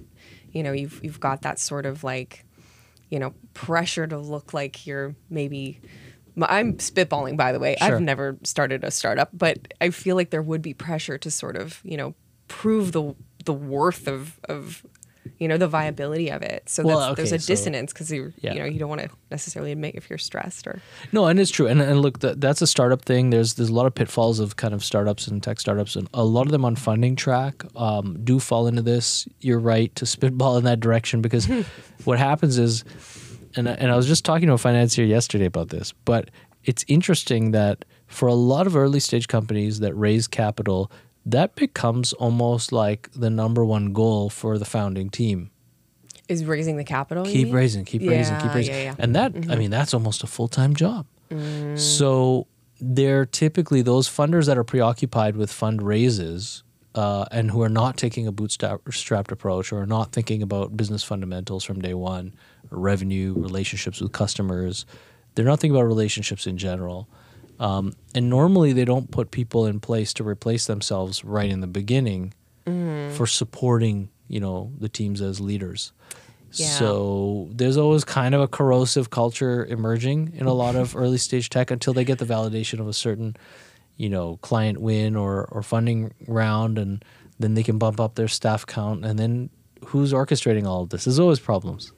[0.51, 2.45] you know, you've you've got that sort of like,
[3.11, 5.79] you know, pressure to look like you're maybe
[6.41, 7.75] I'm spitballing by the way.
[7.77, 7.95] Sure.
[7.95, 11.57] I've never started a startup, but I feel like there would be pressure to sort
[11.57, 12.15] of, you know,
[12.47, 14.83] prove the the worth of of
[15.37, 16.67] you know the viability of it.
[16.67, 18.53] So Well, that's, there's a so- dissonance because you Yeah.
[18.53, 20.81] you know you don't want to necessarily admit if you're stressed or
[21.11, 21.67] No, and it's true.
[21.67, 23.29] And, and look, that, that's a startup thing.
[23.29, 26.23] There's there's a lot of pitfalls of kind of startups and tech startups, and a
[26.23, 29.27] lot of them on funding track um, do fall into this.
[29.41, 31.45] You're right to spitball in that direction because
[32.05, 32.83] what happens is,
[33.55, 36.29] and and I was just talking to a financier yesterday about this, but
[36.63, 40.91] it's interesting that for a lot of early stage companies that raise capital,
[41.25, 45.51] that becomes almost like the number one goal for the founding team.
[46.27, 47.25] Is raising the capital?
[47.25, 48.73] Keep raising, keep raising, keep raising.
[48.73, 48.95] yeah, yeah.
[48.97, 51.05] And that, I mean, that's almost a full time job.
[51.75, 52.47] So
[52.79, 56.63] they're typically those funders that are preoccupied with fundraises
[56.95, 61.03] uh, and who are not taking a bootstrapped approach or are not thinking about business
[61.03, 62.33] fundamentals from day one,
[62.69, 64.85] revenue, relationships with customers.
[65.35, 67.07] They're not thinking about relationships in general.
[67.61, 71.67] Um, and normally they don't put people in place to replace themselves right in the
[71.67, 72.33] beginning
[72.65, 75.91] for supporting, you know, the teams as leaders.
[76.53, 76.67] Yeah.
[76.67, 81.49] So there's always kind of a corrosive culture emerging in a lot of early stage
[81.49, 83.35] tech until they get the validation of a certain,
[83.95, 87.05] you know, client win or, or funding round, and
[87.39, 89.05] then they can bump up their staff count.
[89.05, 89.49] And then
[89.85, 91.05] who's orchestrating all of this?
[91.05, 91.91] There's always problems.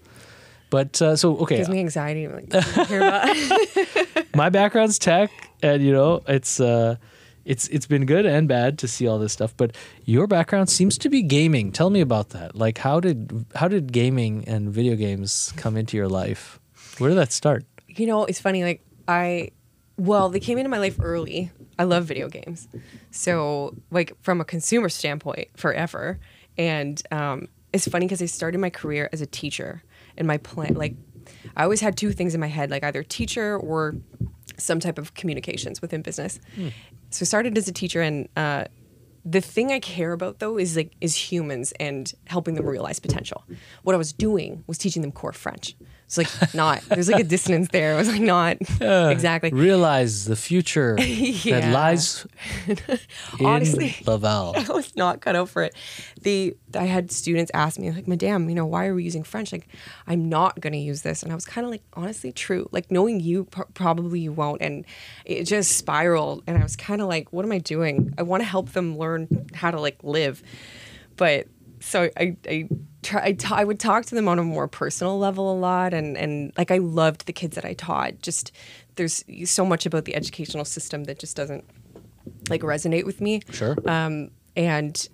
[0.73, 2.27] But uh, so okay, Gives me anxiety.
[2.27, 2.51] Like,
[4.35, 5.29] my background's tech,
[5.63, 6.97] and you know, it's uh,
[7.45, 9.55] it's it's been good and bad to see all this stuff.
[9.57, 11.71] But your background seems to be gaming.
[11.71, 12.55] Tell me about that.
[12.55, 16.59] Like, how did how did gaming and video games come into your life?
[16.99, 17.65] Where did that start?
[17.99, 18.63] you know, it's funny.
[18.63, 19.51] Like I,
[19.97, 21.51] well, they came into my life early.
[21.77, 22.67] I love video games,
[23.11, 26.19] so like from a consumer standpoint, forever.
[26.57, 29.83] And um, it's funny because I started my career as a teacher,
[30.17, 30.95] and my plan, like,
[31.57, 33.95] I always had two things in my head, like either teacher or
[34.57, 36.39] some type of communications within business.
[37.09, 38.65] So I started as a teacher, and uh,
[39.25, 43.43] the thing I care about though is like is humans and helping them realize potential.
[43.83, 45.75] What I was doing was teaching them core French.
[46.05, 47.93] It's like not there's like a dissonance there.
[47.93, 49.51] It was like not exactly.
[49.51, 51.05] Realize the future that
[51.45, 51.71] Yeah.
[51.73, 52.27] lies
[52.67, 52.77] in
[53.45, 53.95] Honestly.
[54.05, 54.53] Laval.
[54.55, 55.73] I was not cut out for it.
[56.21, 59.51] The I had students ask me like, "Madame, you know, why are we using French?"
[59.51, 59.67] Like,
[60.07, 62.67] I'm not going to use this, and I was kind of like, honestly, true.
[62.71, 64.85] Like knowing you, pr- probably you won't, and
[65.25, 66.43] it just spiraled.
[66.47, 68.13] And I was kind of like, "What am I doing?
[68.17, 70.43] I want to help them learn how to like live,"
[71.17, 71.47] but
[71.83, 72.69] so I I
[73.03, 76.53] try I, would talk to them on a more personal level a lot, and and
[76.57, 78.21] like I loved the kids that I taught.
[78.21, 78.51] Just
[78.95, 81.65] there's so much about the educational system that just doesn't
[82.49, 83.75] like resonate with me Sure.
[83.89, 85.07] um, and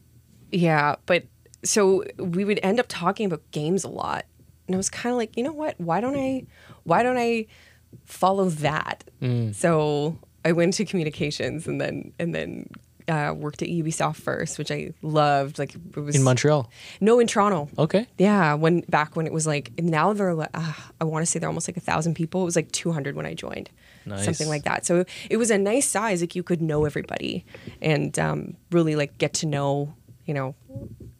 [0.51, 1.23] yeah, but
[1.63, 4.25] so we would end up talking about games a lot,
[4.67, 5.79] and I was kind of like, you know what?
[5.79, 6.45] Why don't I?
[6.83, 7.47] Why don't I
[8.05, 9.03] follow that?
[9.21, 9.53] Mm.
[9.55, 12.69] So I went to communications, and then and then
[13.09, 15.57] uh, worked at Ubisoft first, which I loved.
[15.59, 16.69] Like it was in Montreal.
[17.01, 17.67] No, in Toronto.
[17.77, 18.07] Okay.
[18.17, 20.47] Yeah, when back when it was like now they're uh,
[21.01, 22.41] I want to say they're almost like a thousand people.
[22.43, 23.69] It was like two hundred when I joined,
[24.05, 24.25] Nice.
[24.25, 24.85] something like that.
[24.85, 26.21] So it was a nice size.
[26.21, 27.45] Like you could know everybody
[27.81, 29.93] and um, really like get to know
[30.25, 30.55] you know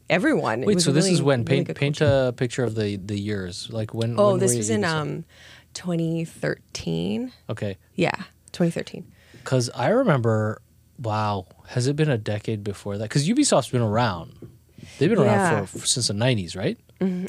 [0.10, 0.63] everyone.
[0.63, 2.97] It Wait, so a this really, is when paint good paint a picture of the
[2.97, 3.69] the years.
[3.71, 4.19] Like when?
[4.19, 5.25] Oh, when this was in um,
[5.73, 7.32] 2013.
[7.49, 8.15] Okay, Yeah,
[8.52, 9.06] 2013.
[9.34, 10.62] because I remember.
[11.02, 13.05] Wow, has it been a decade before that?
[13.10, 14.34] Because Ubisoft's been around.
[14.97, 15.53] They've been Yeah.
[15.55, 16.77] around for, for since the '90s, right?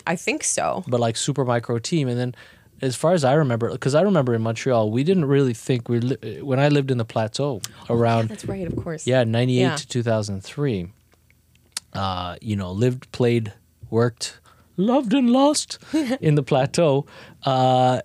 [0.06, 0.82] I think so.
[0.88, 2.34] but like super micro team and then
[2.82, 6.00] as far as i remember because i remember in montreal we didn't really think we
[6.00, 8.66] li- when i lived in the plateau Yeah, around that's right.
[8.66, 9.06] Of course.
[9.06, 9.76] yeah 98 Yeah.
[9.76, 10.92] to 2003
[11.92, 13.52] uh you know lived played
[13.90, 14.40] worked
[14.76, 15.78] loved and lost
[16.20, 17.06] in the plateau
[17.44, 18.00] uh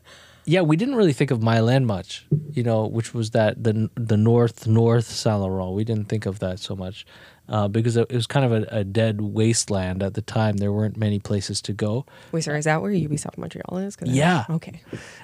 [0.46, 3.90] yeah we didn't really think of Mile End much you know which was that the
[3.96, 7.06] the north north saint laurent we didn't think of that so much
[7.48, 10.58] uh, because it was kind of a, a dead wasteland at the time.
[10.58, 12.06] There weren't many places to go.
[12.32, 12.60] Wait, sorry.
[12.60, 13.98] Is that where Ubisoft Montreal is?
[14.04, 14.46] Yeah.
[14.50, 14.82] Okay.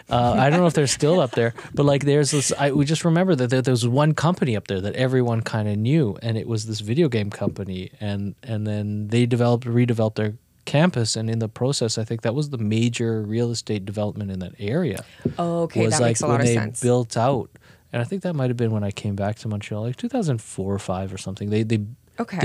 [0.10, 2.52] Uh, I don't know if they're still up there, but like there's this.
[2.58, 5.68] I we just remember that there, there was one company up there that everyone kind
[5.68, 10.16] of knew, and it was this video game company, and and then they developed redeveloped
[10.16, 10.34] their
[10.66, 14.40] campus, and in the process, I think that was the major real estate development in
[14.40, 15.04] that area.
[15.38, 15.86] Oh, okay.
[15.86, 16.82] was That like makes a when lot of they sense.
[16.82, 17.50] built out,
[17.92, 20.74] and I think that might have been when I came back to Montreal, like 2004
[20.74, 21.50] or five or something.
[21.50, 21.80] They they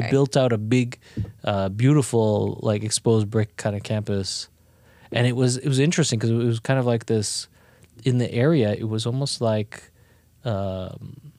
[0.03, 0.99] they built out a big,
[1.45, 4.49] uh, beautiful like exposed brick kind of campus,
[5.13, 7.49] and it was it was interesting because it was kind of like this
[8.05, 8.73] in the area.
[8.73, 9.91] It was almost like
[10.45, 11.33] um,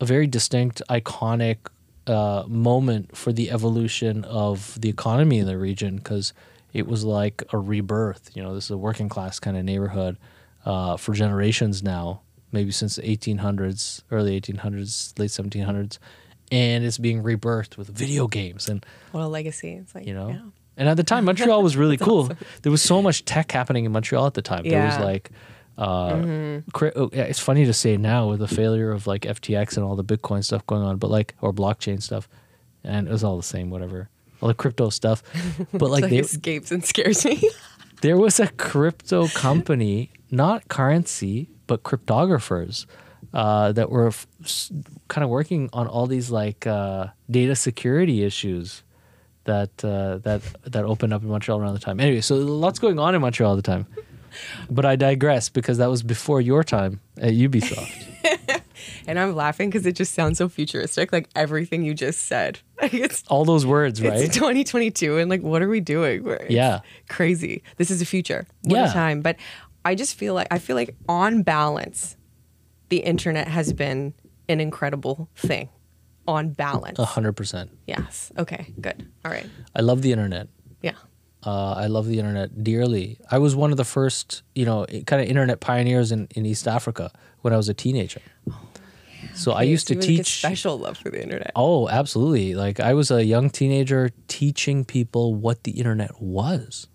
[0.00, 1.58] a very distinct, iconic
[2.06, 6.32] uh, moment for the evolution of the economy in the region because
[6.72, 8.30] it was like a rebirth.
[8.34, 10.18] You know, this is a working class kind of neighborhood
[10.66, 12.20] uh, for generations now,
[12.52, 15.98] maybe since the 1800s, early 1800s, late 1700s,
[16.52, 19.72] and it's being rebirthed with video games and What a legacy.
[19.72, 20.28] It's like, you know.
[20.28, 20.40] yeah.
[20.76, 22.30] And at the time, Montreal was really cool.
[22.62, 24.64] There was so much tech happening in Montreal at the time.
[24.64, 25.30] There was like,
[25.78, 29.76] uh, cra- oh, yeah, it's funny to say now with the failure of like FTX
[29.76, 32.28] and all the Bitcoin stuff going on, but like or blockchain stuff,
[32.84, 34.08] and it was all the same, whatever,
[34.40, 35.22] all the crypto stuff.
[35.72, 37.50] But like, like they, escapes and scares me.
[38.02, 42.86] there was a crypto company, not currency, but cryptographers,
[43.32, 44.70] uh, that were f- s-
[45.08, 48.82] kind of working on all these like uh, data security issues
[49.44, 51.98] that uh, that that opened up in Montreal around the time.
[51.98, 53.86] Anyway, so lots going on in Montreal all the time.
[54.70, 58.10] But I digress because that was before your time at Ubisoft.
[59.06, 62.58] And I'm laughing because it just sounds so futuristic, like everything you just said.
[62.82, 64.18] it's all those words, right?
[64.20, 66.26] it's 2022, and like, what are we doing?
[66.26, 66.80] It's Yeah.
[67.08, 67.62] crazy.
[67.76, 68.46] This is the future.
[68.62, 68.90] What Yeah.
[68.90, 69.20] a time.
[69.20, 69.36] But
[69.84, 72.16] I just feel like I feel like on balance,
[72.88, 74.12] the internet has been
[74.48, 75.68] an incredible thing.
[76.26, 76.98] On balance.
[76.98, 77.70] Hundred percent.
[77.86, 78.32] Yes.
[78.38, 78.72] Okay.
[78.80, 79.06] Good.
[79.24, 79.46] All right.
[79.76, 80.48] I love the internet.
[80.82, 80.92] Yeah.
[81.44, 83.18] Uh, I love the internet dearly.
[83.30, 86.66] I was one of the first, you know, kind of internet pioneers in, in East
[86.66, 87.10] Africa
[87.42, 88.22] when I was a teenager.
[89.34, 90.38] so I used so to you have, like, a teach.
[90.38, 91.52] special love for the internet.
[91.54, 92.54] Oh, absolutely.
[92.54, 96.86] Like I was a young teenager teaching people what the internet was.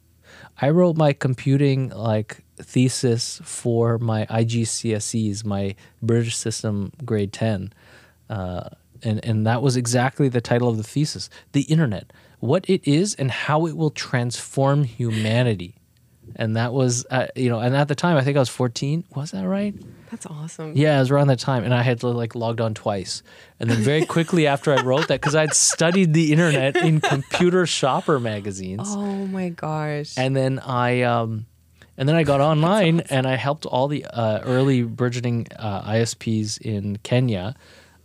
[0.62, 7.72] I wrote my computing like thesis for my IGCSEs, my British System grade 10.
[8.30, 8.70] Uh,
[9.04, 13.16] and, and that was exactly the title of the thesis The Internet, what it is
[13.16, 15.76] and how it will transform humanity.
[16.36, 19.04] And that was, uh, you know, and at the time, I think I was 14.
[19.16, 19.74] Was that right?
[20.12, 20.74] That's awesome.
[20.76, 23.22] Yeah, it was around that time, and I had like logged on twice,
[23.60, 27.66] and then very quickly after I wrote that, because I'd studied the internet in computer
[27.66, 30.18] shopper magazines, Oh my gosh.
[30.18, 31.46] and then I, um,
[31.98, 36.60] and then I got online and I helped all the uh, early burgeoning uh, ISPs
[36.62, 37.56] in Kenya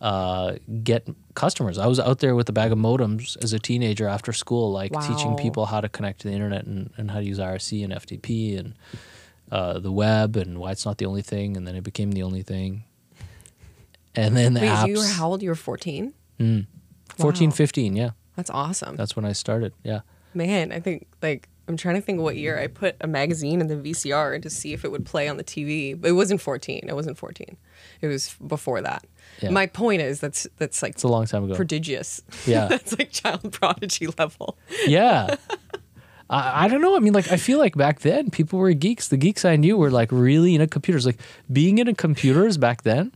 [0.04, 1.78] uh, get customers.
[1.78, 4.92] I was out there with a bag of modems as a teenager after school, like
[5.00, 7.92] teaching people how to connect to the internet and, and how to use IRC and
[7.92, 8.74] FTP and
[9.50, 11.56] uh, the web and why it's not the only thing.
[11.56, 12.84] And then it became the only thing.
[14.14, 14.88] And then the Wait, apps.
[14.88, 15.42] you were how old?
[15.42, 16.12] You were 14?
[16.38, 16.66] 14,
[17.50, 17.54] Wow.
[17.54, 18.10] 15, yeah.
[18.36, 18.96] That's awesome.
[18.96, 19.72] That's when I started.
[19.82, 20.00] Yeah.
[20.34, 23.68] Man, I think like I'm trying to think what year I put a magazine in
[23.68, 25.98] the VCR to see if it would play on the TV.
[25.98, 26.84] But it wasn't 14.
[26.88, 27.56] It wasn't 14.
[28.02, 29.04] It was before that.
[29.40, 29.50] Yeah.
[29.50, 31.54] My point is that's that's like It's a long time ago.
[31.54, 32.20] prodigious.
[32.46, 32.66] Yeah.
[32.68, 34.58] that's like child prodigy level.
[34.86, 35.36] Yeah.
[36.30, 36.96] I, I don't know.
[36.96, 39.08] I mean, like, I feel like back then people were geeks.
[39.08, 41.04] The geeks I knew were like really into computers.
[41.06, 41.18] Like
[41.52, 43.12] being into computers back then,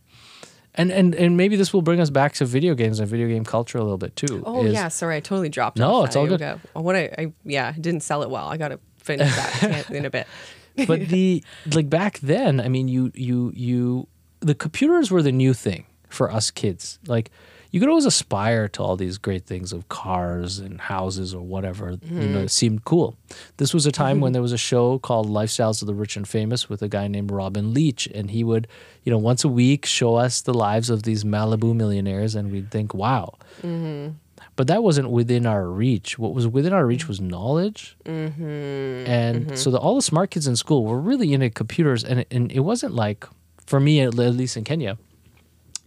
[0.79, 3.45] and and and maybe this will bring us back to video games and video game
[3.45, 4.43] culture a little bit too.
[4.47, 5.77] Oh is- yeah, sorry, I totally dropped.
[5.79, 6.41] No, it's all I good.
[6.41, 8.47] got- What I, I yeah, I didn't sell it well.
[8.49, 10.27] I got to finish that in a bit.
[10.87, 11.43] but the
[11.75, 14.07] like back then, I mean, you you you
[14.41, 16.99] the computers were the new thing for us kids.
[17.07, 17.31] Like
[17.71, 21.99] you could always aspire to all these great things of cars and houses or whatever.
[22.03, 23.17] You know, it seemed cool.
[23.59, 24.23] This was a time mm-hmm.
[24.23, 27.09] when there was a show called Lifestyles of the Rich and Famous with a guy
[27.09, 28.69] named Robin Leach, and he would,
[29.05, 32.71] you know, once a week show us the lives of these Malibu millionaires, and we'd
[32.71, 33.35] think, wow.
[33.63, 34.15] Mm-hmm.
[34.57, 36.19] But that wasn't within our reach.
[36.19, 37.97] What was within our reach was knowledge.
[38.05, 42.51] And so the, all the smart kids in school were really into computers, and and
[42.51, 43.27] it wasn't like,
[43.67, 44.97] for me at least in Kenya,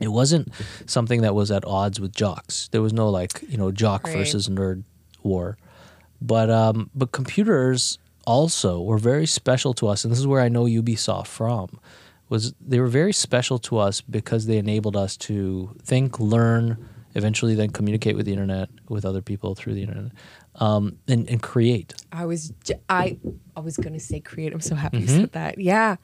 [0.02, 0.50] it wasn't
[0.86, 2.68] something that was at odds with jocks.
[2.72, 4.18] There was no like you know jock Right.
[4.18, 4.84] versus nerd
[5.24, 5.58] war,
[6.22, 10.50] but um, but computers also were very special to us, and this is where I
[10.50, 11.80] know Ubisoft from.
[12.30, 16.78] Was they were very special to us because they enabled us to think, learn,
[17.16, 20.12] eventually then communicate with the internet with other people through the internet,
[20.56, 21.94] um, and, and create.
[22.12, 23.18] I was j- I
[23.58, 24.54] I was gonna say create.
[24.54, 25.10] I'm so happy Mm-hmm.
[25.14, 25.58] you said that.
[25.58, 25.98] Yeah,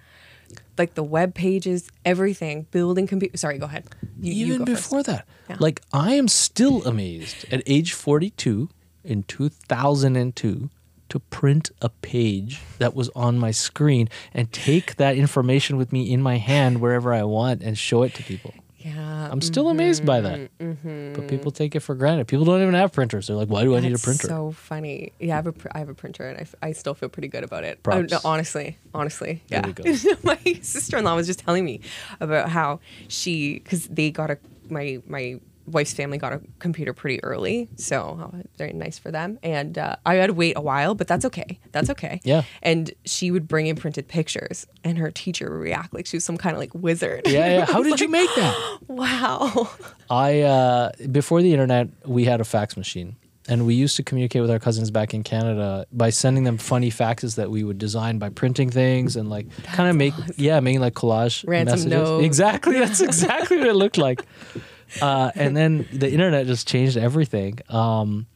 [0.77, 3.37] like the web pages, everything, building computer.
[3.37, 3.85] Sorry, go ahead.
[4.19, 4.83] You, you even go first.
[4.83, 5.27] before that.
[5.49, 5.57] Yeah.
[5.59, 8.69] Like I am still amazed at age 42
[9.03, 10.69] in 2002
[11.09, 16.11] to print a page that was on my screen and take that information with me
[16.11, 18.53] in my hand wherever I want and show it to people.
[18.87, 20.39] Yeah, I'm still amazed by that.
[20.59, 21.13] Mm-hmm, mm-hmm.
[21.13, 22.27] But people take it for granted.
[22.27, 23.27] People don't even have printers.
[23.27, 24.27] They're like, why do I need a printer?
[24.27, 25.11] So funny.
[25.19, 27.09] Yeah, I have a pr- I have a printer, and I, f- I still feel
[27.09, 27.83] pretty good about it.
[27.83, 28.11] Props.
[28.11, 30.13] No, honestly, honestly, There yeah.
[30.23, 31.81] my sister in law was just telling me
[32.19, 34.37] about how she because they got a
[34.69, 39.37] my my wife's family got a computer pretty early, so uh, very nice for them.
[39.43, 41.59] And uh, I had to wait a while, but that's okay.
[41.71, 42.21] That's okay.
[42.23, 42.43] Yeah.
[42.63, 46.23] And she would bring in printed pictures, and her teacher would react like she was
[46.25, 47.27] some kind of like wizard.
[47.27, 47.65] yeah, yeah.
[47.65, 48.77] How did you make that?
[48.87, 49.69] wow.
[50.09, 53.17] I uh, before the internet, we had a fax machine,
[53.49, 56.89] and we used to communicate with our cousins back in Canada by sending them funny
[56.89, 60.81] faxes that we would design by printing things and like kind of make yeah, making
[60.81, 61.91] like collage Ransom messages.
[61.91, 62.25] notes.
[62.25, 64.23] Exactly, that's exactly what it looked like.
[65.01, 67.59] Uh, and then the internet just changed everything.
[67.69, 68.27] Um,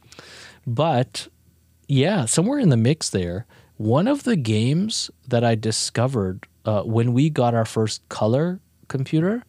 [0.66, 1.28] but
[1.88, 3.46] yeah, somewhere in the mix there,
[3.76, 9.42] one of the games that I discovered uh, when we got our first color computer,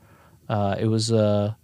[0.49, 1.55] uh, it was a,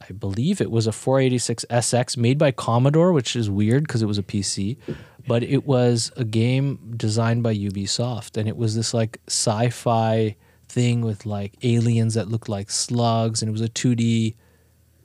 [0.00, 4.06] I believe it was a 486 SX made by Commodore, which is weird because it
[4.06, 4.78] was a PC,
[5.26, 10.36] but it was a game designed by Ubisoft, and it was this like sci-fi
[10.70, 14.34] thing with like aliens that looked like slugs, and it was a 2D,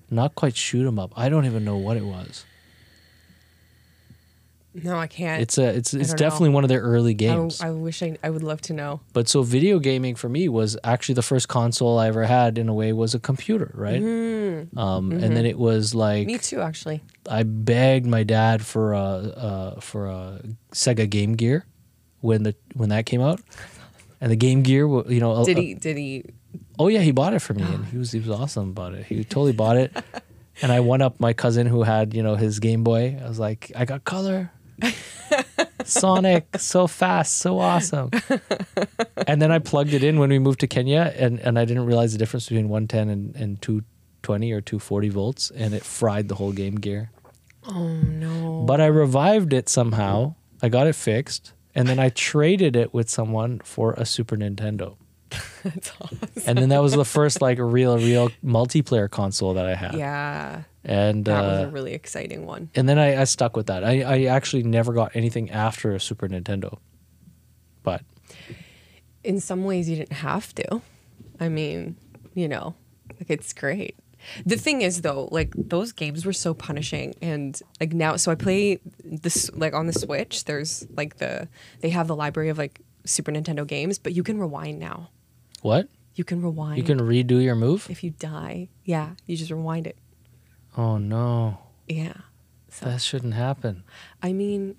[0.10, 1.12] not quite shoot 'em up.
[1.16, 2.46] I don't even know what it was.
[4.84, 5.42] No, I can't.
[5.42, 6.56] It's a it's it's definitely know.
[6.56, 7.62] one of their early games.
[7.62, 9.00] I wish I, I would love to know.
[9.14, 12.68] But so video gaming for me was actually the first console I ever had in
[12.68, 14.02] a way was a computer, right?
[14.76, 16.34] Um, And then it was like Mm-hmm.
[16.34, 17.02] Me too, actually.
[17.30, 20.42] I begged my dad for a uh, for a
[20.74, 21.66] Sega Game Gear
[22.20, 23.40] when the when that came out,
[24.26, 25.76] and the Game Gear, you know, Did he?
[25.76, 26.26] Did he?
[26.80, 29.06] Oh yeah, he bought it for me, and he was he was awesome about it.
[29.06, 29.96] He totally bought it,
[30.64, 33.20] and I won up my cousin who had you know his Game Boy.
[33.24, 34.52] I was like, I got color,
[35.86, 38.10] Sonic, so fast, so awesome.
[39.28, 41.86] and then I plugged it in when we moved to Kenya, and and I didn't
[41.86, 43.84] realize the difference between one ten and and two
[44.24, 47.12] twenty or two forty volts, and it fried the whole Game Gear.
[47.68, 48.64] Oh no.
[48.66, 50.34] But I revived it somehow.
[50.64, 54.96] I got it fixed, and then I traded it with someone for a Super Nintendo.
[55.64, 56.20] That's awesome.
[56.48, 59.96] and then that was the first like real real multiplayer console that I had.
[59.96, 62.70] Yeah, And that was uh, a really exciting one.
[62.76, 63.84] and then I, I stuck with that.
[63.84, 66.78] I, I actually never got anything after a Super Nintendo.
[67.84, 68.04] But
[69.24, 70.82] In some ways, you didn't have to.
[71.40, 71.98] I mean,
[72.34, 72.76] you know,
[73.20, 73.96] like it's great.
[74.46, 78.36] The thing is, though, like those games were so punishing, and like now, so I
[78.36, 80.46] play this like on the Switch.
[80.46, 81.48] There's like the
[81.82, 85.10] they have the library of like Super Nintendo games, but you can rewind now.
[85.62, 85.90] what?
[86.16, 86.78] You can rewind.
[86.78, 87.88] You can redo your move?
[87.90, 88.70] if you die.
[88.86, 89.98] Yeah, you just rewind it.
[90.78, 91.58] Oh no.
[91.90, 92.14] Yeah.
[92.70, 93.84] So That shouldn't happen.
[94.24, 94.76] I mean,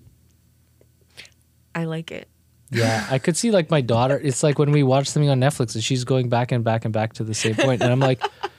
[1.75, 2.27] I like it.
[2.71, 4.19] Yeah, I could see like my daughter.
[4.21, 6.93] It's like when we watch something on Netflix and she's going back and back and
[6.93, 8.21] back to the same point, and I'm like,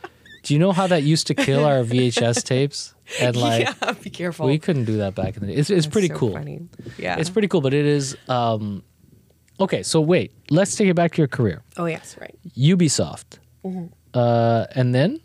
[0.49, 4.11] "Do you know how that used to kill our VHS tapes?" And like, yeah, be
[4.11, 4.47] careful.
[4.47, 5.55] we couldn't do that back in the day.
[5.59, 6.33] It's it's That's pretty so cool.
[6.33, 6.69] Funny.
[6.99, 7.17] Yeah.
[7.19, 8.17] It's pretty cool, but it is.
[8.29, 8.83] Um,
[9.59, 11.63] okay, so wait, let's take it back to your career.
[11.79, 12.37] Oh yes, right.
[12.57, 13.87] Ubisoft, Mm-hmm.
[14.15, 15.21] uh, and then,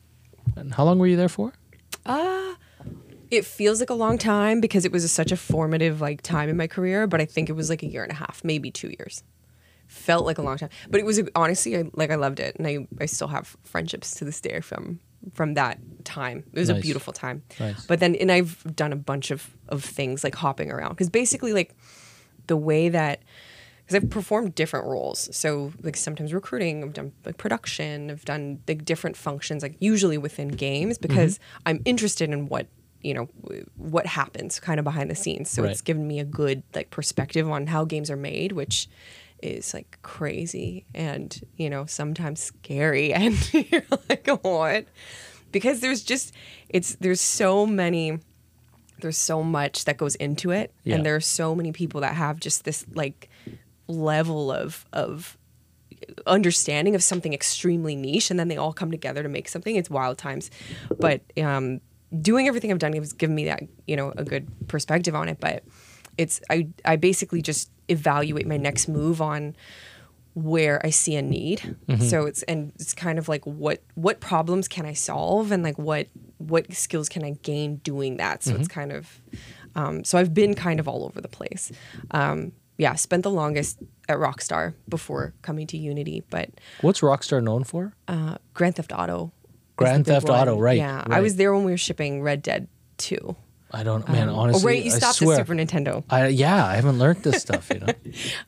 [0.55, 1.51] and how long were you there for?
[2.05, 2.53] Uh
[3.31, 6.55] it feels like a long time because it was such a formative like time in
[6.55, 8.89] my career, but I think it was like a year and a half, maybe two
[8.99, 9.23] years.
[9.87, 12.65] Felt like a long time, but it was honestly I, like I loved it, and
[12.67, 14.99] I I still have friendships to this day from
[15.33, 16.43] from that time.
[16.53, 17.43] It was a beautiful time.
[17.59, 17.85] Nice.
[17.85, 21.53] But then and I've done a bunch of of things like hopping around because basically
[21.53, 21.75] like
[22.47, 23.21] the way that
[23.85, 25.35] because I've performed different roles.
[25.35, 30.17] So like sometimes recruiting, I've done like production, I've done like different functions, like usually
[30.17, 31.61] within games because mm-hmm.
[31.65, 32.67] I'm interested in what
[33.01, 33.27] you know
[33.75, 35.49] what happens kind of behind the scenes.
[35.49, 38.87] So it's given me a good like perspective on how games are made, which
[39.43, 44.85] is like crazy and you know sometimes scary and you're like what?
[45.51, 46.33] Because there's just
[46.69, 48.19] it's there's so many
[49.01, 50.95] there's so much that goes into it Yeah.
[50.95, 53.29] and there are so many people that have just this like
[53.87, 55.37] level of of
[56.27, 59.75] understanding of something extremely niche and then they all come together to make something.
[59.75, 60.49] It's wild times.
[60.99, 61.81] But um
[62.21, 65.39] doing everything i've done has given me that you know a good perspective on it.
[65.39, 65.63] But
[66.17, 69.55] it's i i basically just evaluate my next move on
[70.35, 71.75] where I see a need.
[71.99, 75.77] So it's and it's kind of like what what problems can I solve and like
[75.77, 76.07] what
[76.39, 78.43] what skills can I gain doing that.
[78.43, 79.21] So it's kind of
[79.75, 81.71] um, so I've been kind of all over the place.
[82.11, 83.77] Um, yeah, spent the longest
[84.09, 86.49] at Rockstar before coming to Unity, but
[86.81, 87.93] What's Rockstar known for?
[88.07, 89.31] uh, Grand Theft Auto.
[89.75, 93.35] Grand Theft Auto, right, Yeah, I was there when we were shipping Red Dead Two.
[93.73, 94.29] I don't, man.
[94.29, 95.39] Um, honestly, right, you I stopped swear.
[95.39, 96.03] at Super Nintendo.
[96.09, 97.87] I, yeah, I haven't learned this stuff, you know.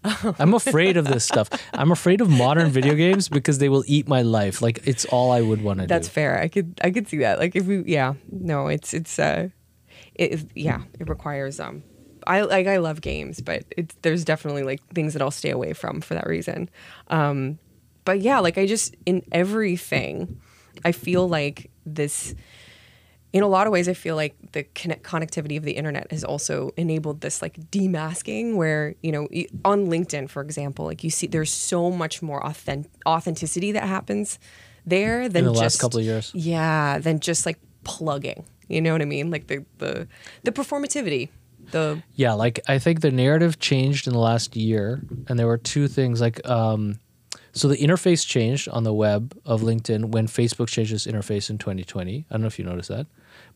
[0.39, 1.49] I'm afraid of this stuff.
[1.73, 4.61] I'm afraid of modern video games because they will eat my life.
[4.61, 5.87] Like it's all I would want to do.
[5.87, 6.39] That's fair.
[6.39, 7.39] I could I could see that.
[7.39, 9.49] Like if we yeah no it's it's uh
[10.13, 11.83] it it- yeah it requires um
[12.27, 15.73] I like I love games but it's there's definitely like things that I'll stay away
[15.73, 16.69] from for that reason.
[17.07, 17.57] Um
[18.03, 20.39] but yeah like I just in everything
[20.83, 22.35] I feel like this
[23.35, 26.23] in a lot of ways, I feel like the connect- connectivity of the internet has
[26.23, 29.27] also enabled this like demasking where, you know,
[29.65, 34.39] on LinkedIn, for example, like you see there's so much more authentic- authenticity that happens
[34.85, 36.31] there than in the just, last couple of years.
[36.33, 38.45] Yeah, than just like plugging.
[38.69, 39.31] You know what I mean?
[39.31, 40.07] Like the the
[40.43, 41.27] the performativity.
[41.71, 45.57] The Yeah, like I think the narrative changed in the last year, and there were
[45.57, 46.21] two things.
[46.21, 47.01] Like, um,
[47.51, 51.57] so the interface changed on the web of LinkedIn when Facebook changed its interface in
[51.57, 52.25] 2020.
[52.29, 53.07] I don't know if you noticed that,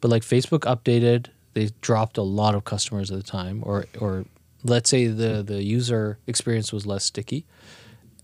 [0.02, 4.26] but like Facebook updated, they dropped a lot of customers at the time, or or
[4.64, 7.46] let's say the the user experience was less sticky,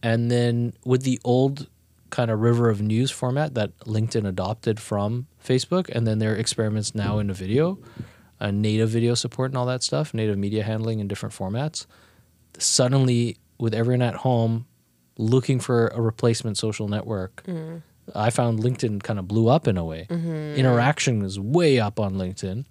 [0.02, 1.68] and then with the old
[2.10, 6.96] kind of river of news format that LinkedIn adopted from Facebook, and then their experiments
[6.96, 7.78] now into video,
[8.40, 11.86] uh, native video support and all that stuff, native media handling in different formats.
[12.58, 14.66] Suddenly, with everyone at home,
[15.18, 17.44] looking for a replacement social network.
[17.46, 17.82] Mm.
[18.14, 20.06] I found LinkedIn kind of blew up in a way.
[20.10, 20.60] Mm-hmm.
[20.60, 22.66] Interaction is way up on LinkedIn.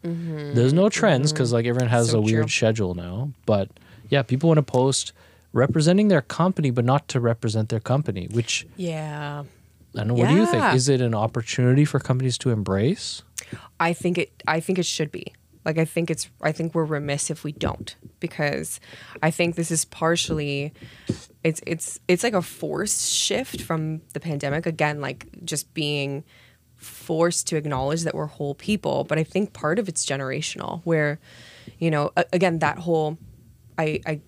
[0.54, 2.50] There's no trends because like everyone has So a weird true.
[2.50, 3.30] schedule now.
[3.46, 3.68] But
[4.10, 5.12] yeah, people want to post
[5.52, 8.28] representing their company, but not to represent their company.
[8.30, 9.44] Which Yeah.
[9.94, 10.14] I don't know.
[10.14, 10.74] What do you think?
[10.74, 13.22] Is it an opportunity for companies to embrace?
[13.80, 15.32] I think it I think it should be.
[15.64, 18.80] Like I think it's I think we're remiss if we don't because
[19.22, 20.72] I think this is partially
[21.42, 24.66] it's it's it's like a forced shift from the pandemic.
[24.66, 26.24] Again like just being
[26.76, 31.18] forced to acknowledge that we're whole people but I think part of it's generational where
[31.78, 33.16] you know a- again that whole
[33.78, 34.20] I I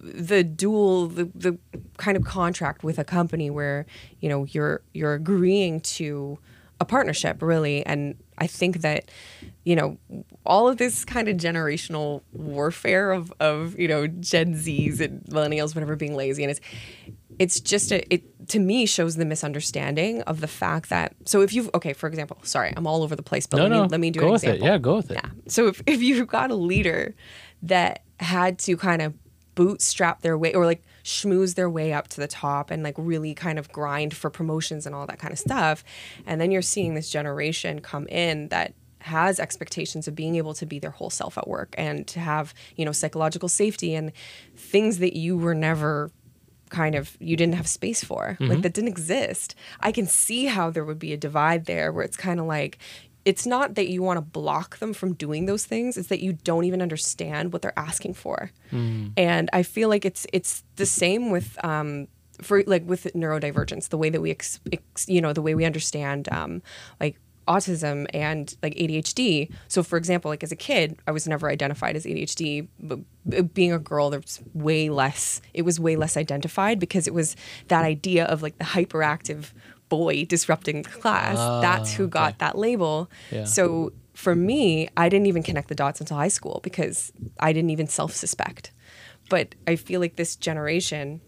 [0.00, 1.58] the dual the, the
[1.96, 3.86] kind of contract with a company where
[4.20, 6.38] you know you're you're agreeing to
[6.80, 9.10] a partnership really and i think that
[9.64, 9.96] you know
[10.46, 15.74] all of this kind of generational warfare of of you know gen z's and millennials
[15.74, 16.60] whatever being lazy and it's
[17.38, 21.52] it's just a it to me shows the misunderstanding of the fact that so if
[21.52, 23.82] you've okay for example sorry i'm all over the place but No, let, no.
[23.84, 24.70] me, let me do go an with example it.
[24.70, 25.20] Yeah, go with it.
[25.22, 25.30] yeah.
[25.46, 27.14] So if, if you've got a leader
[27.62, 29.14] that had to kind of
[29.54, 33.34] bootstrap their way or like schmooze their way up to the top and like really
[33.34, 35.82] kind of grind for promotions and all that kind of stuff,
[36.26, 40.66] and then you're seeing this generation come in that has expectations of being able to
[40.66, 44.12] be their whole self at work and to have, you know, psychological safety and
[44.54, 46.10] things that you were never
[46.68, 48.60] kind of you didn't have space for like mm-hmm.
[48.60, 49.54] that didn't exist.
[49.80, 52.76] I can see how there would be a divide there where it's kind of like
[53.24, 56.32] it's not that you want to block them from doing those things it's that you
[56.32, 58.50] don't even understand what they're asking for
[59.16, 62.08] and i feel like it's it's the same with um
[62.40, 65.64] for like with neurodivergence the way that we ex, ex, you know the way we
[65.64, 66.62] understand um
[67.00, 69.50] like autism and like ADHD.
[69.68, 73.00] So for example, like as a kid, I was never identified as ADHD, but
[73.54, 77.36] being a girl there's way less it was way less identified because it was
[77.68, 79.52] that idea of like the hyperactive
[79.88, 81.36] boy disrupting the class.
[81.62, 83.10] That's who got that label.
[83.30, 83.44] Yeah.
[83.44, 87.70] So for me, I didn't even connect the dots until high school because I didn't
[87.70, 88.72] even self-suspect.
[89.30, 91.20] But I feel like this generation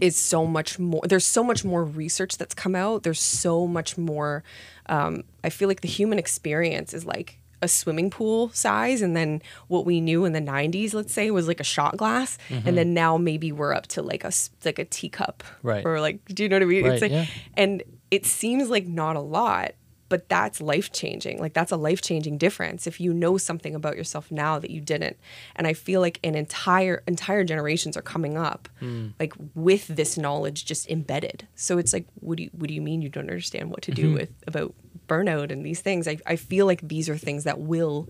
[0.00, 3.96] is so much more there's so much more research that's come out there's so much
[3.96, 4.42] more
[4.86, 9.42] um, i feel like the human experience is like a swimming pool size and then
[9.68, 12.94] what we knew in the 90s let's say was like a shot glass and then
[12.94, 14.30] now maybe we're up to like a
[14.64, 15.84] like a teacup Right.
[15.84, 17.26] or like do you know what i mean Right, it's like yeah.
[17.56, 19.72] and it seems like not a lot
[20.10, 23.96] but that's life changing like that's a life changing difference if you know something about
[23.96, 25.16] yourself now that you didn't
[25.56, 29.08] and i feel like an entire entire generations are coming up Hmm.
[29.18, 32.82] like with this knowledge just embedded so it's like what do you what do you
[32.82, 34.14] mean you don't understand what to do Mm-hmm.
[34.18, 34.74] with about
[35.06, 38.08] burnout and these things I, I feel like these are things that will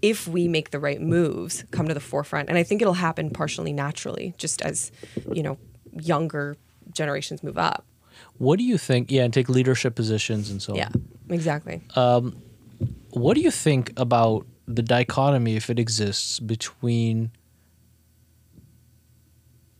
[0.00, 3.30] if we make the right moves come to the forefront and i think it'll happen
[3.30, 4.90] partially naturally just as
[5.32, 5.56] you know
[5.92, 6.56] younger
[6.92, 7.84] generations move up
[8.38, 9.10] What do you think?
[9.10, 10.78] Yeah, and take leadership positions and so on.
[10.78, 10.88] yeah
[11.30, 12.36] exactly um,
[13.10, 17.30] what do you think about the dichotomy if it exists between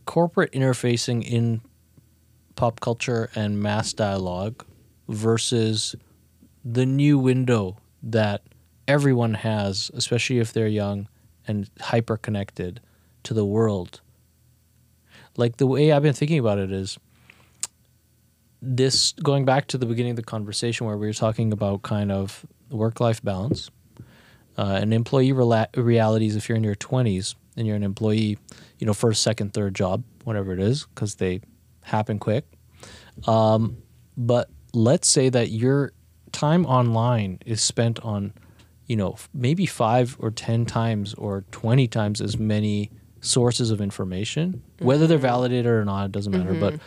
[0.05, 1.61] corporate interfacing in
[2.55, 4.63] pop culture and mass dialogue
[5.07, 5.95] versus
[6.63, 8.41] the new window that
[8.87, 11.07] everyone has especially if they're young
[11.47, 12.79] and hyper connected
[13.23, 14.01] to the world.
[15.35, 16.97] Like the way i've been thinking about it is
[18.61, 22.11] this going back to the beginning of the conversation where we were talking about kind
[22.11, 23.69] of work life balance
[24.57, 28.37] uh, and employee rela- realities if you're in your 20s and you're an employee
[28.79, 31.41] you know first second third job whatever it is because they
[31.83, 32.45] happen quick.
[33.27, 33.77] Um,
[34.17, 35.91] but let's say that your
[36.33, 38.33] time online is spent on
[38.87, 44.61] you know maybe five or ten times or 20 times as many sources of information.
[44.79, 46.79] Whether they're validated or not it doesn't matter but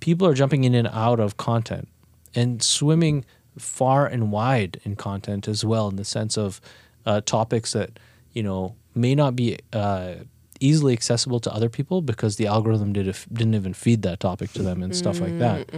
[0.00, 1.88] people are jumping in and out of content.
[2.34, 3.24] And swimming
[3.58, 6.60] far and wide in content as well in the sense of
[7.06, 7.98] uh, topics that
[8.32, 10.14] you know may not be uh,
[10.60, 14.62] easily accessible to other people because the algorithm did didn't even feed that topic to
[14.62, 15.68] them and stuff like that.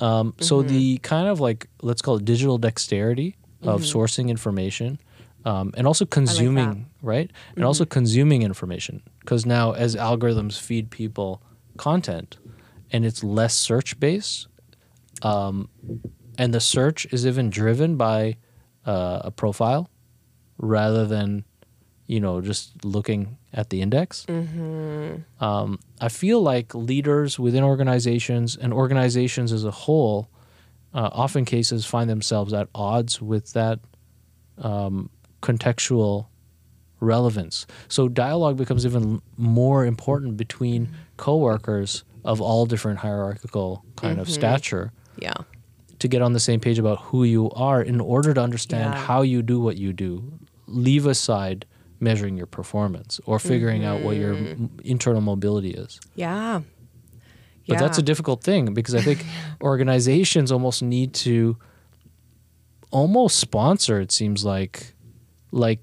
[0.00, 5.00] Um, so the kind of like let's call it digital dexterity of sourcing information
[5.44, 7.30] um, and also consuming right?
[7.54, 9.02] And also consuming information.
[9.20, 11.42] Because now as algorithms feed people
[11.76, 12.38] content
[12.90, 14.48] and it's less search based
[15.22, 15.68] um,
[16.38, 18.36] and the search is even driven by
[18.84, 19.90] uh, a profile
[20.58, 21.44] rather than
[22.06, 24.24] you know just looking at the index
[25.40, 30.28] um, i feel like leaders within organizations and organizations as a whole
[30.94, 33.78] uh, often cases find themselves at odds with that
[34.58, 35.10] um,
[35.42, 36.26] contextual
[37.00, 44.28] relevance so dialogue becomes even more important between coworkers of all different hierarchical kind of
[44.28, 45.34] stature Yeah.
[45.98, 49.00] to get on the same page about who you are in order to understand Yeah.
[49.00, 50.32] how you do what you do.
[50.66, 51.64] Leave aside
[52.00, 54.64] measuring your performance or figuring out what your Mm-hmm.
[54.64, 55.98] m- internal mobility is.
[56.14, 56.60] Yeah.
[57.68, 59.24] But that's a difficult thing because I think
[59.62, 61.56] organizations almost need to
[62.92, 64.94] almost sponsor it seems like
[65.50, 65.80] like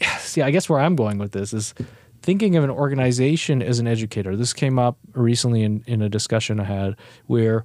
[0.18, 1.74] see I guess where I'm going with this is
[2.22, 4.36] thinking of an organization as an educator.
[4.36, 6.96] This came up recently in, in a discussion I had
[7.26, 7.64] where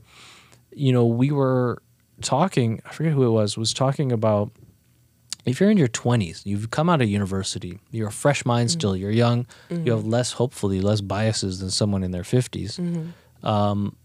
[0.71, 1.81] you know we were
[2.21, 4.51] talking I forget who it was was talking about
[5.45, 8.71] if you're in your 20s, you've come out of university, you're a fresh mind mm.
[8.71, 9.89] still, you're young, you mm-hmm.
[9.89, 12.79] have less, hopefully, less biases than someone in their 50s.
[12.79, 13.47] Mm-hmm.
[13.47, 13.95] Um,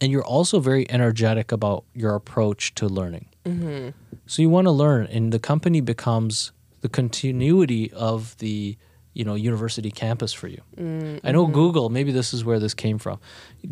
[0.00, 3.26] and you're also very energetic about your approach to learning.
[3.44, 3.90] Mm-hmm.
[4.26, 8.76] So you want to learn, and the company becomes the continuity of the
[9.12, 10.62] you know university campus for you.
[10.76, 11.90] Mm, I know Google.
[11.90, 13.18] Maybe this is where this came from.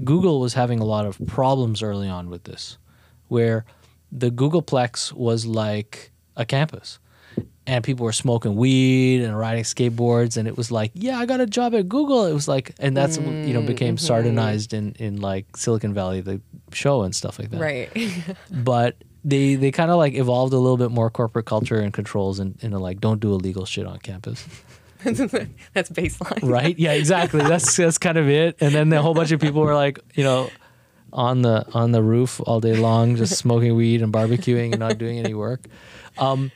[0.05, 2.79] Google was having a lot of problems early on with this,
[3.29, 3.64] where
[4.11, 6.99] the Googleplex was like a campus,
[7.69, 11.43] and people were smoking weed and riding skateboards, and it was like, yeah, I got
[11.43, 12.25] a job at Google.
[12.25, 16.41] It was like, and that's you know became sardinized in in like Silicon Valley, the
[16.73, 17.61] show and stuff like that.
[17.61, 17.91] Right.
[18.51, 22.39] but they they kind of like evolved a little bit more corporate culture and controls
[22.39, 24.47] and into like don't do illegal shit on campus.
[25.05, 26.49] That's baseline.
[26.49, 26.77] right?
[26.79, 27.41] Yeah exactly.
[27.41, 28.57] That's that's kind of it.
[28.61, 30.49] And then a whole bunch of people were like you know
[31.12, 34.97] on the on the roof all day long just smoking weed and barbecuing and not
[34.97, 35.66] doing any work.
[36.16, 36.51] Um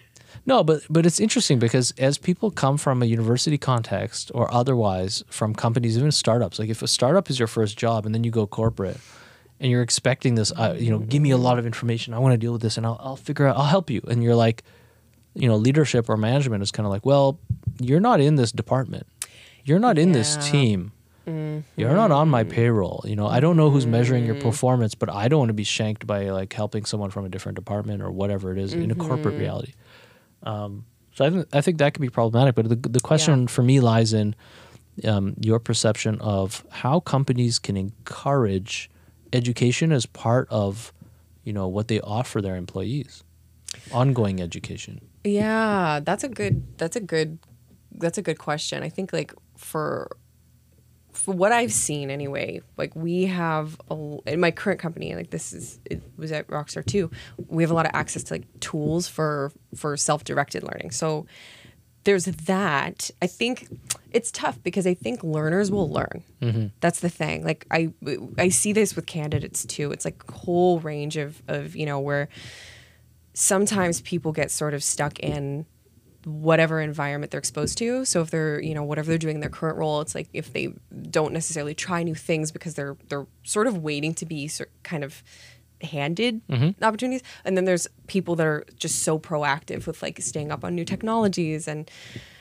[0.47, 5.23] no but but it's interesting because as people come from a university context or otherwise
[5.29, 8.31] from companies even startups like if a startup is your first job and then you
[8.31, 8.99] go corporate
[9.61, 12.33] and you're expecting this uh, you know give me a lot of information i want
[12.33, 14.01] to deal with this and I'll, I'll figure out i'll help you.
[14.09, 14.65] And you're like
[15.35, 17.39] you know leadership or management is kind of like well
[17.81, 19.07] you're not in this department.
[19.65, 20.51] You're not in this Yeah.
[20.51, 20.93] team.
[21.77, 22.51] You're not on my mm-hmm.
[22.53, 23.05] payroll.
[23.07, 24.49] You know i don't know who's measuring your mm-hmm.
[24.49, 27.57] performance but i don't want to be shanked by like helping someone from a different
[27.57, 29.39] department or whatever it is in a corporate mm-hmm.
[29.39, 29.73] reality
[30.43, 30.85] um,
[31.15, 33.81] so I, th- I think that could be problematic but the, the question for me
[33.81, 34.35] lies in
[35.05, 38.91] um, your perception of how companies can encourage
[39.33, 40.93] education as part of
[41.45, 43.25] you know what they offer their employees.
[43.91, 45.01] Ongoing education.
[45.25, 47.39] Yeah, that's a good that's a good
[47.93, 48.83] that's a good question.
[48.83, 50.17] I think like for
[51.13, 55.53] for what I've seen anyway, like we have a, in my current company, like this
[55.53, 57.11] is it was at Rockstar too.
[57.49, 60.91] We have a lot of access to like tools for for self-directed learning.
[60.91, 61.27] So
[62.05, 63.11] there's that.
[63.21, 63.69] I think
[64.11, 66.23] it's tough because I think learners will learn.
[66.41, 66.67] Mm-hmm.
[66.81, 67.45] That's the thing.
[67.45, 67.93] Like I
[68.39, 69.93] I see this with candidates too.
[69.93, 72.29] It's like whole range of of you know where
[73.35, 75.67] sometimes people get sort of stuck in
[76.25, 78.05] whatever environment they're exposed to.
[78.05, 80.53] So if they're, you know, whatever they're doing in their current role, it's like if
[80.53, 80.75] they
[81.11, 85.05] don't necessarily try new things because they're they're sort of waiting to be sort kind
[85.05, 85.23] of
[85.83, 86.85] handed mm-hmm.
[86.85, 87.23] opportunities.
[87.45, 90.85] And then there's people that are just so proactive with like staying up on new
[90.85, 91.91] technologies and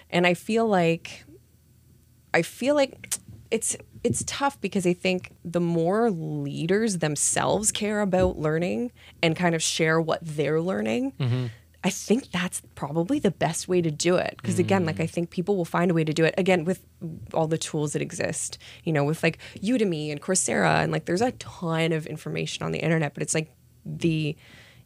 [0.09, 1.23] and I feel like
[2.34, 3.15] I feel like
[3.49, 9.53] it's it's tough because I think the more leaders themselves care about learning and kind
[9.53, 11.47] of share what they're learning, mm-hmm.
[11.84, 14.36] I think that's probably the best way to do it.
[14.38, 15.09] Because again, like I mm.
[15.09, 16.86] think people will find a way to do it again with
[17.34, 21.21] all the tools that exist, you know, with like Udemy and Coursera and like there's
[21.21, 23.51] a ton of information on the internet, but it's like
[23.84, 24.36] the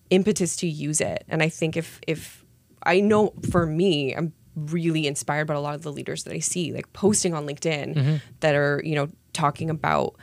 [0.09, 1.25] impetus to use it.
[1.27, 2.45] And I think if if
[2.83, 6.39] I know for me, I'm really inspired by a lot of the leaders that I
[6.39, 8.15] see, like posting on LinkedIn mm-hmm.
[8.39, 10.15] that are, you know, talking about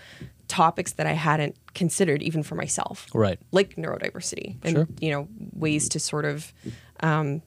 [0.53, 3.07] topics that I hadn't considered even for myself.
[3.15, 3.39] Right.
[3.53, 4.89] Like neurodiversity and, Sure.
[5.01, 6.53] you know, ways to sort of,
[7.01, 7.41] um,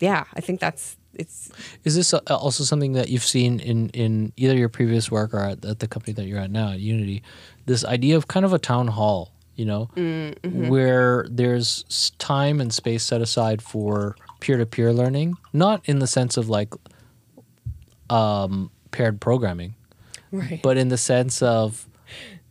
[0.00, 1.52] yeah, I think that's, it's,
[1.84, 5.40] Is this uh, also something that you've seen in, in either your previous work or
[5.40, 7.22] at, the company that you're at now at Unity?
[7.66, 9.90] This idea of kind of a town hall, you know,
[10.42, 16.06] where there's time and space set aside for peer to peer learning, not in the
[16.06, 16.74] sense of like
[18.08, 19.74] um, paired programming,
[20.32, 20.60] right.
[20.62, 21.86] but in the sense of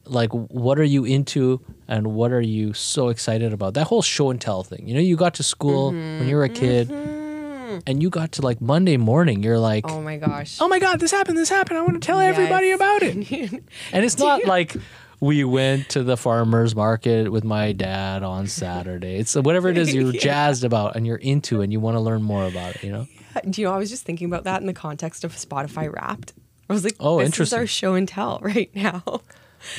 [0.09, 4.29] like what are you into and what are you so excited about that whole show
[4.29, 7.79] and tell thing you know you got to school when you were a kid mm-hmm.
[7.87, 10.57] and you got to like monday morning you're like oh my gosh.
[10.59, 13.15] oh my god this happened this happened i want to tell everybody about it
[13.93, 14.75] and it's not like
[15.21, 19.93] we went to the farmers market with my dad on saturday it's whatever it is
[19.93, 20.21] you're Yeah.
[20.21, 23.07] jazzed about and you're into and you want to learn more about it you know
[23.49, 26.33] Do you know, I was just thinking about that in the context of Spotify Wrapped.
[26.69, 29.21] I was like, Oh, this is our show and tell right now.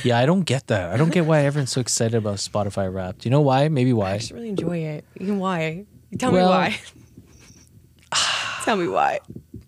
[0.04, 3.20] Yeah i don't get that i don't get why everyone's so excited about spotify Wrapped
[3.20, 4.12] do you know why maybe why?
[4.12, 5.04] I just really enjoy it.
[5.18, 5.86] You know why?
[6.18, 6.80] Tell Well- me why.
[8.64, 9.20] Tell me why.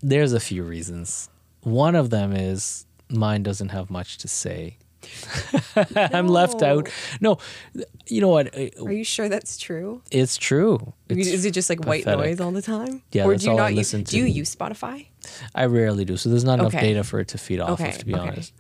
[0.03, 1.29] There's a few reasons.
[1.63, 4.79] One of them is mine doesn't have much to say.
[5.97, 6.89] I'm left out.
[7.21, 7.39] No,
[8.07, 8.57] you know what?
[8.57, 10.03] Uh, Are you sure that's true?
[10.11, 10.93] It's true.
[11.09, 13.03] It's- is it just like white noise all the time?
[13.13, 15.07] Yeah, Or that's do you all I not use, listen Do you use Spotify?
[15.55, 16.89] I rarely do, so there's not enough Okay.
[16.89, 18.23] data for it to feed off Okay, of, to be okay.
[18.29, 18.53] honest.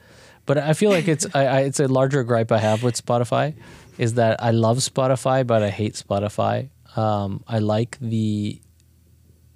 [0.47, 3.55] But I feel like it's I, I, it's a larger gripe I have with Spotify,
[3.99, 6.68] is that I love Spotify, but I hate Spotify.
[6.97, 8.61] Um, I like the,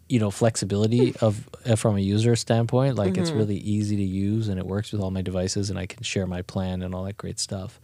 [0.08, 2.96] you know, flexibility of uh, from a user standpoint.
[2.96, 5.86] Like it's really easy to use and it works with all my devices, and I
[5.86, 7.80] can share my plan and all that great stuff.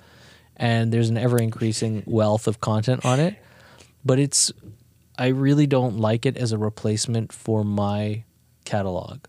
[0.57, 3.37] And there's an ever increasing wealth of content on it,
[4.05, 4.53] but it's
[5.19, 8.25] I really don't like it as a replacement for my
[8.65, 9.21] catalog.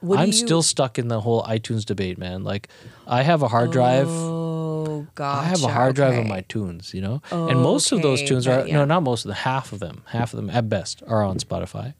[0.00, 2.42] What I'm you- still stuck in the whole iTunes debate, man.
[2.44, 2.68] Like,
[3.06, 4.08] I have a hard drive.
[4.08, 5.44] Oh, God.
[5.44, 8.46] I have a hard drive of my tunes, you know, and most of those tunes
[8.46, 8.74] are yeah.
[8.74, 9.36] no, not most of them.
[9.36, 11.94] Half of them, half of them at best, are on Spotify.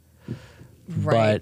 [0.89, 1.41] Right.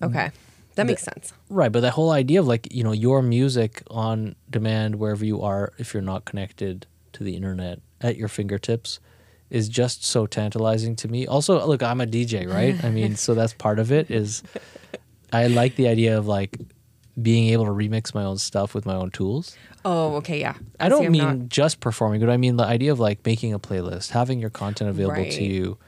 [0.00, 0.30] But Okay.
[0.74, 1.32] That makes sense.
[1.48, 5.40] right, but the whole idea of like you know your music on demand wherever you
[5.40, 9.00] are, if you're not connected to the internet at your fingertips,
[9.48, 11.26] is just so tantalizing to me.
[11.26, 12.82] Also, look, I'm a DJ, right?
[12.84, 14.10] I mean, so that's part of it.
[14.10, 14.42] Is
[15.32, 16.56] I like the idea of like
[17.20, 19.56] being able to remix my own stuff with my own tools.
[19.84, 20.40] Oh, okay.
[20.40, 20.54] Yeah.
[20.78, 23.52] I See, don't mean not- just performing, but I mean the idea of like making
[23.54, 25.32] a playlist, having your content available Right.
[25.32, 25.78] to you,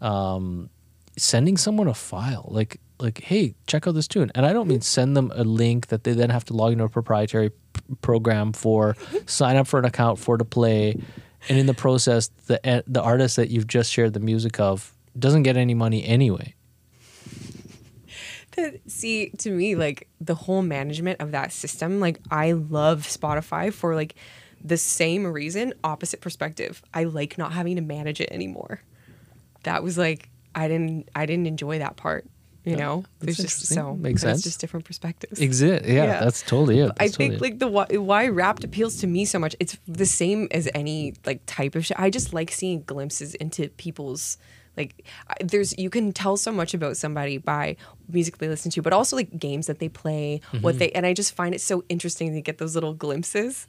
[0.00, 0.70] um,
[1.16, 4.82] sending someone a file like like hey, check out this tune, and I don't mean
[4.82, 7.56] send them a link that they then have to log into a proprietary p-
[8.02, 8.94] program for,
[9.26, 11.00] sign up for an account for to play,
[11.48, 14.94] and in the process, the eh, the artist that you've just shared the music of
[15.18, 16.54] doesn't get any money anyway.
[18.86, 23.94] See, to me, like the whole management of that system, like I love Spotify for
[23.94, 24.14] like
[24.62, 26.82] the same reason, opposite perspective.
[26.92, 28.82] I like not having to manage it anymore.
[29.64, 32.26] That was like I didn't I didn't enjoy that part.
[32.62, 34.42] You know, that's there's just so Makes it's sense.
[34.42, 35.40] just different perspectives.
[35.40, 36.20] Exist, yeah, Yeah.
[36.20, 36.90] that's totally it.
[37.00, 37.40] I That's think it.
[37.40, 39.56] like the why, why Wrapped appeals to me so much.
[39.58, 41.94] It's the same as any like type of show.
[41.96, 44.36] I just like seeing glimpses into people's
[44.76, 45.04] like.
[45.42, 47.76] There's you can tell so much about somebody by
[48.08, 50.62] music they listen to, but also like games that they play, Mm-hmm.
[50.62, 53.66] what they and I just find it so interesting to get those little glimpses.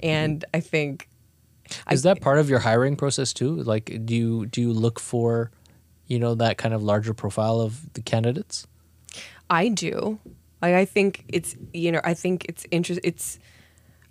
[0.00, 1.08] And I think
[1.90, 3.56] Is that part of your hiring process too?
[3.62, 5.50] Like, do you do you look for,
[6.06, 8.66] you know, that kind of larger profile of the candidates?
[9.50, 10.18] I do.
[10.62, 13.00] Like I think it's you know I think it's interest.
[13.04, 13.38] It's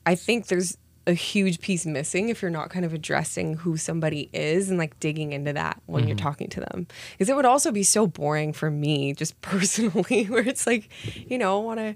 [0.06, 0.78] I think there's
[1.08, 5.00] a huge piece missing if you're not kind of addressing who somebody is and like
[5.00, 6.24] digging into that when you're mm-hmm.
[6.24, 6.88] talking to them.
[7.12, 10.90] Because it would also be so boring for me just personally, where it's like,
[11.30, 11.96] you know, I want to.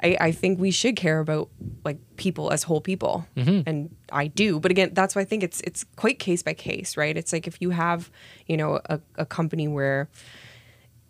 [0.00, 1.50] I, I think we should care about
[1.84, 3.68] like people as whole people, mm-hmm.
[3.68, 4.60] and I do.
[4.60, 7.16] But again, that's why I think it's it's quite case by case, right?
[7.16, 8.08] It's like if you have,
[8.46, 10.08] you know, a, a company where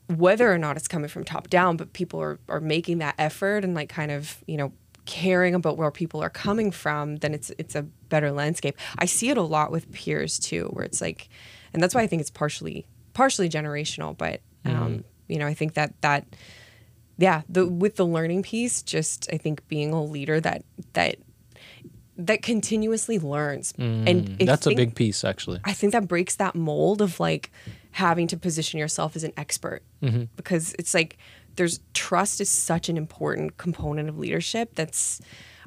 [0.06, 3.62] whether or not it's coming from top down, but people are, are making that effort
[3.62, 4.72] and like kind of, you know,
[5.08, 8.76] caring about where people are coming from, then it's it's a better landscape.
[8.98, 11.28] I see it a lot with peers too, where it's like
[11.72, 15.74] and that's why I think it's partially partially generational, but um, you know, I think
[15.74, 16.26] that that
[17.16, 21.16] yeah, the with the learning piece, just I think being a leader that that
[22.16, 23.72] that continuously learns.
[23.78, 24.06] and
[24.38, 25.60] Mm, That's a big piece, actually.
[25.64, 27.50] I think that breaks that mold of like
[27.92, 30.24] having to position yourself as an expert Mm-hmm.
[30.36, 31.16] because it's like
[31.58, 35.20] there's trust is such an important component of leadership that's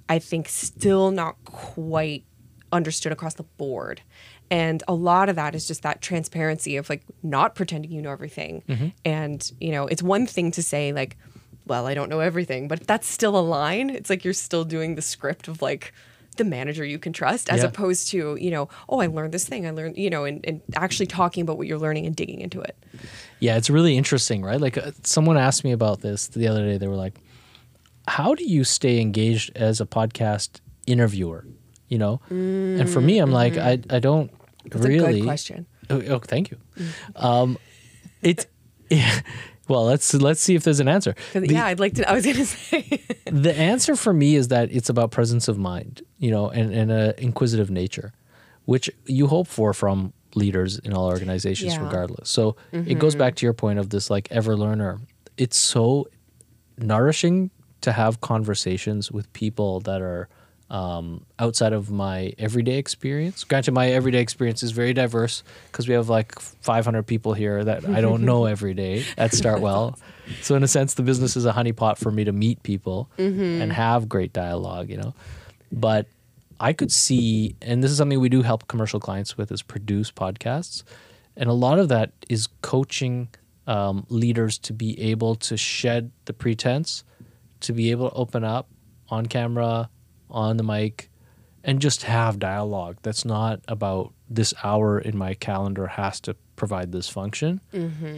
[0.09, 2.25] I think still not quite
[2.71, 4.01] understood across the board.
[4.49, 8.11] And a lot of that is just that transparency of like not pretending you know
[8.11, 8.63] everything.
[8.67, 8.87] Mm-hmm.
[9.05, 11.17] And, you know, it's one thing to say like,
[11.65, 13.89] well, I don't know everything, but that's still a line.
[13.89, 15.93] It's like you're still doing the script of like
[16.37, 17.67] the manager you can trust as Yeah.
[17.67, 19.67] opposed to, you know, oh, I learned this thing.
[19.67, 22.61] I learned, you know, and, and actually talking about what you're learning and digging into
[22.61, 22.75] it.
[23.41, 24.61] Yeah, it's really interesting, right?
[24.61, 26.77] Like, uh, someone asked me about this the other day.
[26.77, 27.19] They were like,
[28.07, 31.45] "How do you stay engaged as a podcast interviewer?"
[31.89, 34.31] You know, and for me, I'm like, I I don't
[34.63, 35.15] That's really.
[35.15, 35.65] a good question.
[35.89, 36.57] Oh, oh, thank you.
[37.17, 37.57] Um,
[38.21, 38.45] it's
[39.67, 41.15] well, let's let's see if there's an answer.
[41.33, 44.49] The- yeah, I'd like to, I was going to say, the answer for me is
[44.49, 48.13] that it's about presence of mind, you know, and, and a inquisitive nature,
[48.65, 51.77] which you hope for from leaders in all organizations, Yeah.
[51.79, 51.85] Mm-hmm.
[51.87, 52.29] regardless.
[52.29, 54.99] So it goes back to your point of this like ever learner.
[55.37, 56.07] It's so
[56.77, 57.51] nourishing
[57.81, 60.29] to have conversations with people that are
[60.69, 63.43] um, outside of my everyday experience.
[63.43, 67.87] Granted, my everyday experience is very diverse because we have like 500 people here that
[67.89, 69.97] I don't know every day at Startwell.
[70.41, 73.71] So in a sense, the business is a honeypot for me to meet people and
[73.73, 75.13] have great dialogue, you know.
[75.73, 76.05] But
[76.61, 80.11] I could see, and this is something we do help commercial clients with, is produce
[80.11, 80.83] podcasts,
[81.35, 83.29] and a lot of that is coaching
[83.67, 87.03] um, leaders to be able to shed the pretense
[87.61, 88.67] to be able to open up
[89.09, 89.89] on camera,
[90.29, 91.09] on the mic,
[91.63, 92.97] and just have dialogue.
[93.03, 97.61] That's not about this hour in my calendar has to provide this function.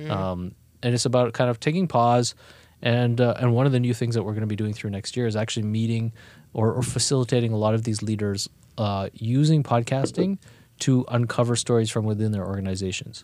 [0.10, 2.36] Um, and it's about kind of taking pause.
[2.82, 4.90] And, uh, and one of the new things that we're going to be doing through
[4.92, 6.14] next year is actually meeting
[6.54, 10.38] or, or facilitating a lot of these leaders uh, using podcasting
[10.80, 13.24] to uncover stories from within their organizations.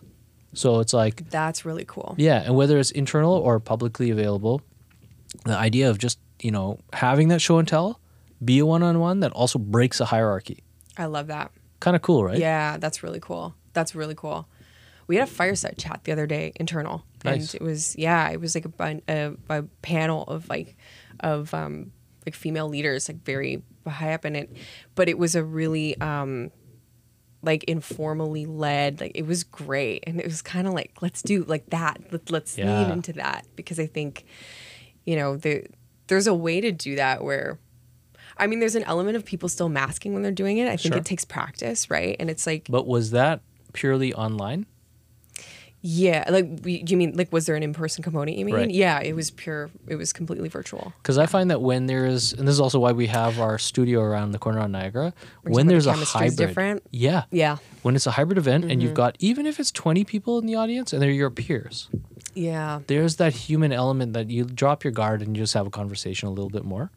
[0.54, 2.14] So it's like That's really cool.
[2.18, 4.62] yeah, and whether it's internal or publicly available,
[5.44, 8.00] the idea of just, you know, having that show and tell
[8.44, 10.64] be a one on one that also breaks a hierarchy.
[10.96, 11.52] I love that.
[11.78, 12.38] Kind of cool, right?
[12.38, 13.54] Yeah, that's really cool.
[13.74, 14.48] That's really cool.
[15.06, 17.52] We had a fireside chat the other day, internal, Nice.
[17.54, 20.76] and it was yeah, it was like a, a, a panel of like
[21.20, 21.92] of um
[22.30, 24.48] like female leaders, like very high up in it,
[24.94, 26.50] but it was a really um
[27.42, 30.04] like informally led like it was great.
[30.06, 32.00] And it was kind of like let's do like that.
[32.12, 33.46] Let, let's lean into that.
[33.56, 34.24] Because i think
[35.04, 35.66] you know there
[36.08, 37.58] there's a way to do that where
[38.36, 40.66] i mean there's an element of people still masking when they're doing it.
[40.68, 40.98] I think Sure.
[40.98, 42.14] it takes practice right?
[42.20, 43.40] And it's like But was that
[43.72, 44.66] purely online?
[45.82, 48.70] Yeah like do you mean like was there an in-person component you mean Right.
[48.70, 52.34] yeah it was pure it was completely virtual Because I find that when there is,
[52.34, 55.52] and this is also why we have our studio around the corner on Niagara, Where
[55.54, 56.82] when of the there's a hybrid, different.
[56.90, 58.80] yeah, yeah when it's a hybrid event and Mm-hmm.
[58.82, 61.88] you've got even if it's 20 people in the audience and they're your peers,
[62.34, 65.70] yeah there's that human element that you drop your guard and you just have a
[65.70, 66.90] conversation a little bit more.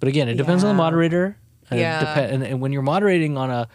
[0.00, 1.36] But again, it depends on the moderator.
[1.70, 2.04] And, Yeah.
[2.04, 3.68] depe- and, and when you're moderating on a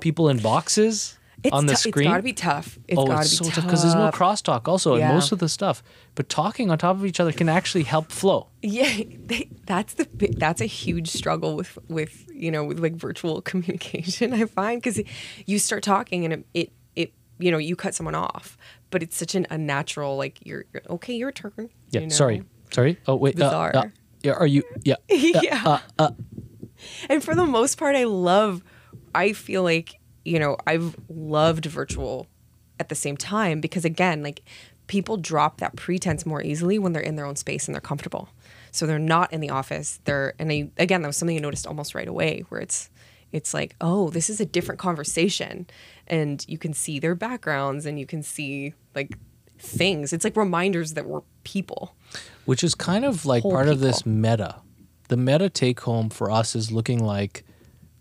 [0.00, 3.30] people in boxes it's on the tou- screen, it's gotta be tough it's oh, it's
[3.38, 5.08] be so tough because there's no crosstalk also Yeah.
[5.08, 5.82] in most of the stuff.
[6.14, 8.48] But talking on top of each other can actually help flow.
[8.62, 13.40] Yeah, they, that's the that's a huge struggle with with you know with like virtual
[13.50, 14.32] communication.
[14.34, 15.00] I find because
[15.46, 18.58] you start talking and it, it it you know you cut someone off,
[18.90, 21.70] but it's such an unnatural like you're, you're okay your turn.
[21.90, 22.14] Yeah, you know?
[22.14, 22.98] sorry, sorry.
[23.06, 23.72] Oh wait, uh, Bizarre.
[23.76, 23.84] uh,
[24.22, 24.62] yeah, are you?
[24.82, 25.78] Yeah, yeah.
[27.08, 28.62] and for the most part, I love.
[29.14, 32.26] I feel like you know I've loved virtual
[32.78, 34.42] at the same time because again, like
[34.86, 38.30] people drop that pretense more easily when they're in their own space and they're comfortable.
[38.72, 40.00] So they're not in the office.
[40.04, 42.90] They're and I again that was something I noticed almost right away where it's
[43.32, 45.66] it's like oh this is a different conversation
[46.08, 49.16] and you can see their backgrounds and you can see like
[49.58, 50.12] things.
[50.12, 51.94] It's like reminders that we're people.
[52.44, 54.56] which is kind of like Whole part of this meta.
[55.08, 57.44] The meta take home for us is looking like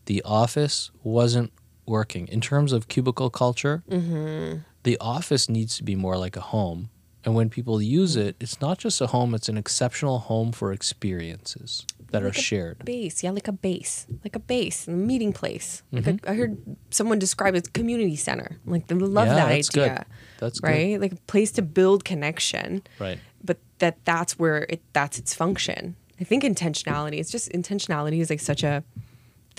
[0.05, 1.51] the office wasn't
[1.90, 3.84] working in terms of cubicle culture.
[3.90, 4.60] Mm-hmm.
[4.84, 6.90] The office needs to be more like a home.
[7.26, 10.72] And when people use it, it's not just a home, it's an exceptional home for
[10.72, 12.86] experiences that are Like a shared.
[12.86, 16.28] base yeah like a base like a base a meeting place like Mm-hmm.
[16.28, 16.58] a, I heard
[16.90, 19.84] someone describe it as community center like they love Yeah, that that's good.
[19.92, 20.06] idea
[20.40, 20.68] That's good.
[20.68, 23.20] right like a place to build connection Right.
[23.44, 28.32] but that that's where it that's its function i think intentionality it's just intentionality is
[28.32, 28.84] like such a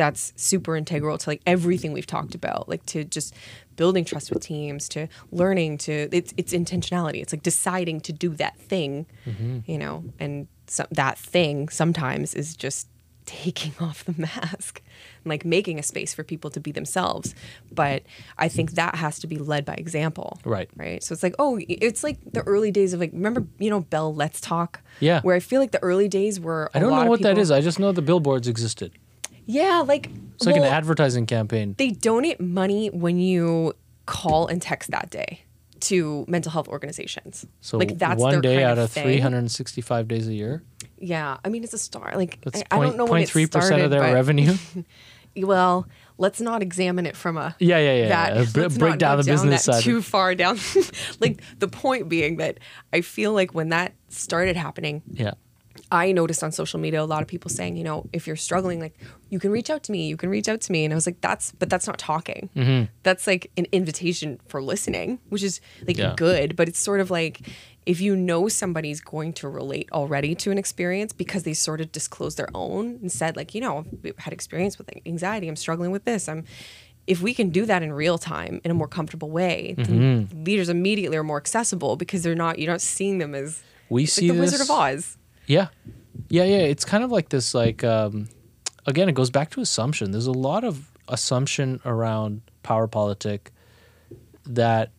[0.01, 3.34] that's super integral to like everything we've talked about like to just
[3.76, 8.30] building trust with teams to learning to it's it's intentionality it's like deciding to do
[8.30, 9.59] that thing mm-hmm.
[9.70, 12.88] you know and so, that thing sometimes is just
[13.26, 14.80] taking off the mask
[15.22, 17.34] and like making a space for people to be themselves
[17.70, 18.03] but
[18.38, 20.70] i think that has to be led by example Right.
[20.76, 23.80] right so it's like oh it's like the early days of like remember you know
[23.80, 25.20] bell let's talk Yeah.
[25.20, 27.51] where i feel like the early days were I don't know what that people- is.
[27.51, 28.92] I just know the billboards existed.
[29.47, 31.74] Yeah like It's like well, an advertising campaign.
[31.78, 33.74] they donate money when you
[34.07, 35.43] call and text that day
[35.80, 37.47] to mental health organizations.
[37.61, 39.05] So like that's one their day out of of thing.
[39.05, 40.62] 365 days a year.
[40.99, 42.12] Yeah, I mean it's a star.
[42.16, 44.55] Like That's I, I don't know when it 0.3% started, of their but- revenue.
[45.36, 45.86] Well,
[46.18, 48.68] let's not examine it from a Yeah, yeah, yeah, that yeah.
[48.78, 49.82] Break down the business that side.
[49.84, 50.59] too far down.
[51.20, 52.59] like the point being that
[52.93, 55.34] I feel like when that started happening, yeah.
[55.92, 58.80] I noticed on social media a lot of people saying, you know, if you're struggling,
[58.80, 58.94] like
[59.28, 60.84] you can reach out to me, you can reach out to me.
[60.84, 62.50] And I was like, that's, but that's not talking.
[62.56, 62.84] Mm-hmm.
[63.02, 66.14] That's like an invitation for listening, which is like Yeah.
[66.16, 66.56] good.
[66.56, 67.40] But it's sort of like
[67.86, 71.90] if you know somebody's going to relate already to an experience because they sort of
[71.92, 75.90] disclose their own and said, like, you know, I've had experience with anxiety, I'm struggling
[75.90, 76.28] with this.
[76.28, 76.44] I'm,
[77.06, 80.44] if we can do that in real time in a more comfortable way, Mm-hmm.
[80.44, 84.28] leaders immediately are more accessible because they're not, you're not seeing them as We see
[84.28, 85.16] like the Wizard of Oz.
[85.51, 85.66] Yeah.
[86.28, 86.59] Yeah, yeah.
[86.59, 88.28] It's kind of like this like um
[88.86, 90.12] again, it goes back to assumption.
[90.12, 93.51] There's a lot of assumption around power politic
[94.46, 94.92] that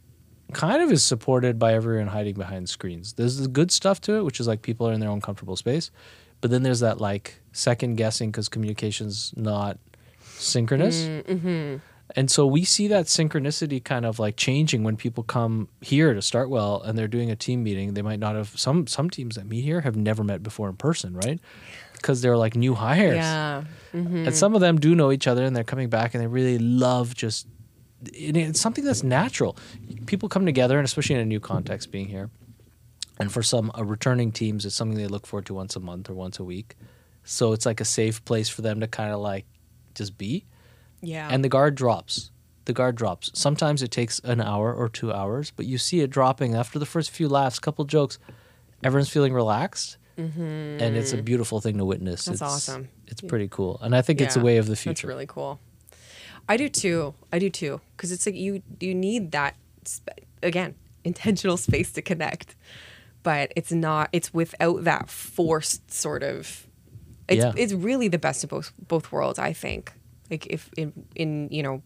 [0.51, 3.13] kind of is supported by everyone hiding behind screens.
[3.13, 5.55] There's the good stuff to it, which is like people are in their own comfortable
[5.55, 5.89] space.
[6.41, 9.77] But then there's that like second guessing because communication's not
[10.35, 11.05] synchronous.
[12.15, 16.19] And so we see that synchronicity kind of like changing when people come here to
[16.19, 17.93] Startwell and they're doing a team meeting.
[17.93, 20.75] They might not have some some teams that meet here have never met before in
[20.75, 21.39] person, right?
[21.93, 23.15] Because they're like new hires.
[23.15, 23.63] Yeah.
[24.25, 26.57] And some of them do know each other and they're coming back and they really
[26.57, 27.47] love just
[28.03, 29.57] it's something that's natural.
[30.07, 32.29] People come together and especially in a new context being here.
[33.19, 36.09] And for some uh, returning teams, it's something they look forward to once a month
[36.09, 36.75] or once a week.
[37.23, 39.45] So it's like a safe place for them to kind of like
[39.93, 40.45] just be.
[41.01, 41.27] Yeah.
[41.29, 42.31] And the guard drops.
[42.65, 43.31] The guard drops.
[43.33, 46.85] Sometimes it takes an hour or two hours, but you see it dropping after the
[46.85, 48.19] first few laughs, couple jokes.
[48.83, 52.21] Everyone's feeling relaxed, and it's a beautiful thing to witness.
[52.21, 52.31] Mm-hmm.
[52.31, 52.89] That's it's, awesome.
[53.07, 55.07] It's pretty cool, and I think it's a way of the future.
[55.07, 55.59] That's really cool.
[56.47, 57.13] I do too.
[57.31, 57.81] I do too.
[57.95, 62.55] Because it's like you you need that sp- again intentional space to connect,
[63.23, 64.09] but it's not.
[64.11, 66.67] It's without that forced sort of.
[67.27, 67.53] It's Yeah.
[67.55, 69.39] it's really the best of both both worlds.
[69.39, 69.93] I think.
[70.31, 71.83] Like if in in you know,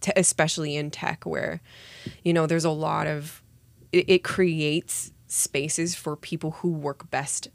[0.00, 1.60] te- especially in tech where,
[2.24, 3.42] you know, there's a lot of,
[3.92, 7.48] it, it creates spaces for people who work best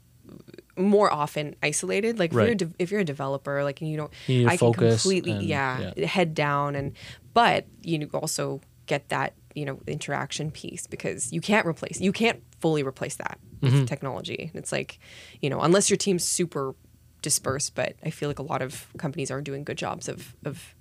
[0.76, 3.96] more often isolated like if you're a de- if you're a developer like and you
[3.96, 6.06] don't You i can focus completely and- yeah, yeah.
[6.06, 6.92] head down and
[7.34, 12.42] but you also get that you know interaction piece because you can't replace you can't
[12.60, 13.84] fully replace that with Mm-hmm.
[13.86, 14.98] technology it's like
[15.42, 16.74] you know unless your team's super
[17.22, 20.74] dispersed but i feel like a lot of companies are doing good jobs of of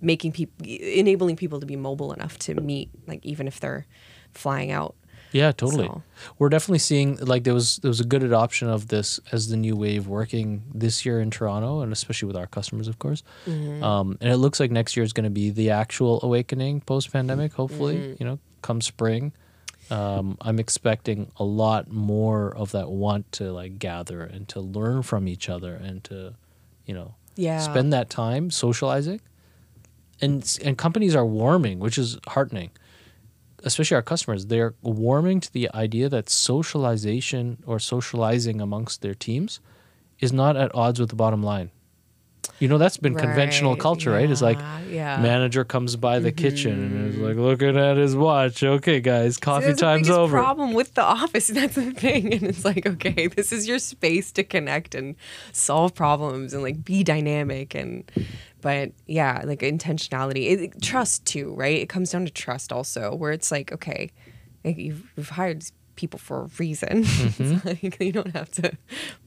[0.00, 3.86] making people enabling people to be mobile enough to meet like even if they're
[4.32, 4.94] flying out
[5.32, 5.86] Yeah, totally.
[5.86, 6.02] So-
[6.38, 9.56] We're definitely seeing like there was there was a good adoption of this as the
[9.56, 13.22] new wave working this year in Toronto, and especially with our customers, of course.
[13.46, 13.82] Mm-hmm.
[13.82, 17.12] Um, and it looks like next year is going to be the actual awakening post
[17.12, 17.52] pandemic.
[17.54, 18.16] Hopefully, Mm-hmm.
[18.22, 19.32] you know, come spring.
[19.90, 25.02] Um, I'm expecting a lot more of that want to like gather and to learn
[25.02, 26.34] from each other and to,
[26.86, 27.60] you know, Yeah.
[27.60, 29.20] spend that time socializing.
[30.20, 32.70] And and companies are warming, which is heartening
[33.64, 39.60] especially our customers, they're warming to the idea that socialization or socializing amongst their teams
[40.20, 41.70] is not at odds with the bottom line.
[42.58, 44.30] You know, that's been conventional Right, culture, right?
[44.30, 45.14] It's like yeah, yeah.
[45.14, 45.22] Mm-hmm.
[45.22, 48.62] manager comes by the kitchen and is like looking at his watch.
[48.62, 50.36] Okay, guys, coffee the time's biggest over.
[50.36, 51.48] problem with the office.
[51.56, 55.16] That's the thing, and it's like, okay, this is your space to connect and
[55.52, 58.10] solve problems and like be dynamic and,
[58.60, 61.80] but yeah, like intentionality, it, trust too, right?
[61.80, 64.10] It comes down to trust also, where it's like, okay,
[64.64, 65.64] like you've, you've hired
[65.96, 67.04] people for a reason.
[67.38, 68.72] It's like you don't have to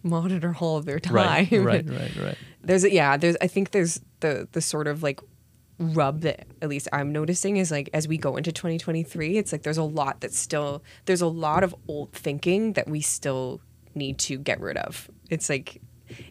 [0.03, 1.45] monitor all of their time.
[1.45, 1.63] Mm-hmm.
[1.63, 2.37] Right, right, right, right.
[2.63, 5.19] there's a, yeah there's i think there's the the sort of like
[5.79, 9.63] rub that at least i'm noticing is like as we go into 2023 it's like
[9.63, 13.61] there's a lot that's still there's a lot of old thinking that we still
[13.95, 15.81] need to get rid of it's like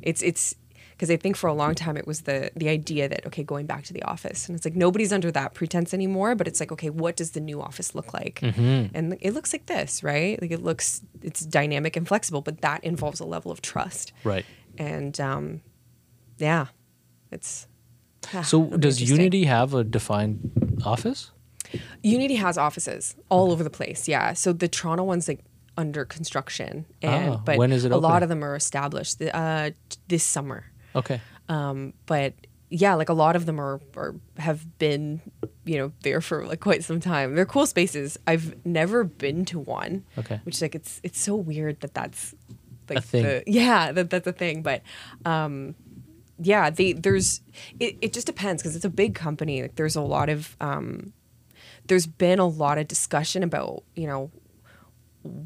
[0.02, 0.54] it's it's
[0.98, 3.66] because I think for a long time it was the the idea that okay going
[3.66, 6.72] back to the office and it's like nobody's under that pretense anymore but it's like
[6.72, 10.50] okay what does the new office look like and it looks like this right like
[10.50, 14.44] it looks it's dynamic and flexible but that involves a level of trust Right.
[14.76, 15.60] and um,
[16.38, 16.66] yeah,
[17.32, 17.66] it's.
[18.34, 19.00] ah, So, does.
[19.02, 20.38] Unity have a defined
[20.84, 21.30] office?
[22.02, 24.06] Unity has offices all over the place.
[24.08, 25.40] Yeah, so the Toronto one's like
[25.76, 29.70] under construction, and Ah, but when is it a lot of them are established uh,
[30.08, 30.64] this summer.
[30.94, 31.20] Okay.
[31.48, 32.34] Um, but
[32.70, 35.20] yeah, like a lot of them are, are have been,
[35.64, 37.34] you know, there for like quite some time.
[37.34, 38.18] They're cool spaces.
[38.26, 40.04] I've never been to one.
[40.18, 40.40] Okay.
[40.44, 42.34] Which like it's it's so weird that that's
[42.88, 43.22] like A thing.
[43.22, 44.62] The, yeah, that that's a thing.
[44.62, 44.82] But
[45.24, 45.74] um,
[46.38, 47.40] yeah, they there's
[47.80, 49.62] it, it just depends because it's a big company.
[49.62, 51.12] Like there's a lot of um,
[51.86, 54.30] there's been a lot of discussion about you know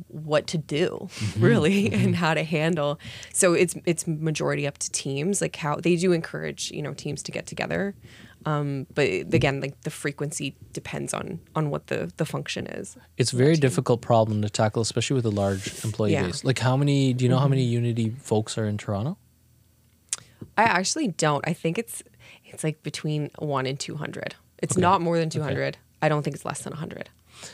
[0.09, 1.45] what to do mm-hmm.
[1.45, 2.05] really mm-hmm.
[2.05, 2.99] and how to handle.
[3.33, 7.23] So it's it's majority up to teams like how they do encourage you know teams
[7.25, 7.95] to get together.
[8.45, 9.35] Um, but mm-hmm.
[9.35, 13.57] again like the frequency depends on on what the the function is It's a very
[13.57, 16.27] difficult problem to tackle, especially with a large employee Yeah.
[16.27, 16.45] base.
[16.45, 17.13] Like, how many?
[17.13, 19.17] Do you know how many Unity folks are in Toronto?
[20.59, 21.47] i actually don't.
[21.47, 22.03] I think it's
[22.45, 26.45] it's like between 1 and 200 it's not more than 200 i don't think it's
[26.45, 27.09] less than 100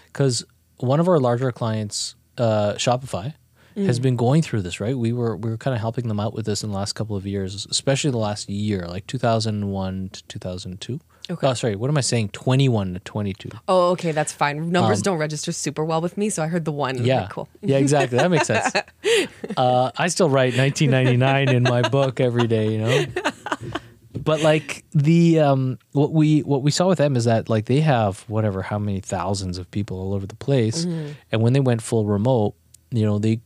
[0.07, 0.45] because
[0.79, 3.35] one of our larger clients, uh, Shopify,
[3.77, 3.87] Mm.
[3.87, 4.81] has been going through this.
[4.81, 6.95] Right, we were we were kind of helping them out with this in the last
[6.95, 10.99] couple of years, especially the last year, like two thousand one to two thousand two.
[11.31, 11.47] Okay.
[11.47, 11.77] Oh, sorry.
[11.77, 12.31] What am I saying?
[12.31, 13.51] Twenty one to twenty two.
[13.69, 16.73] oh okay that's fine numbers don't register super well with me so i heard the
[16.73, 17.21] one Um, Yeah.
[17.21, 18.17] like, cool yeah, exactly.
[18.19, 18.73] That makes sense.
[19.57, 23.05] Uh, I still write 1999 in my book every day, you know.
[24.25, 27.81] But like the um, what we what we saw with them is that like they
[27.81, 30.85] have whatever how many thousands of people all over the place,
[31.33, 32.55] and when they went full remote,
[32.91, 33.41] you know, they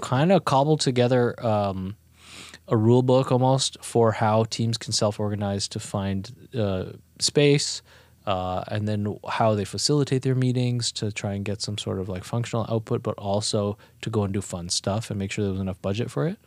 [0.00, 1.96] kind of cobbled together um,
[2.68, 6.86] a rule book almost for how teams can self organize to find uh,
[7.20, 7.82] space,
[8.26, 12.08] uh, and then how they facilitate their meetings to try and get some sort of
[12.08, 15.52] like functional output, but also to go and do fun stuff and make sure there
[15.52, 16.38] was enough budget for it.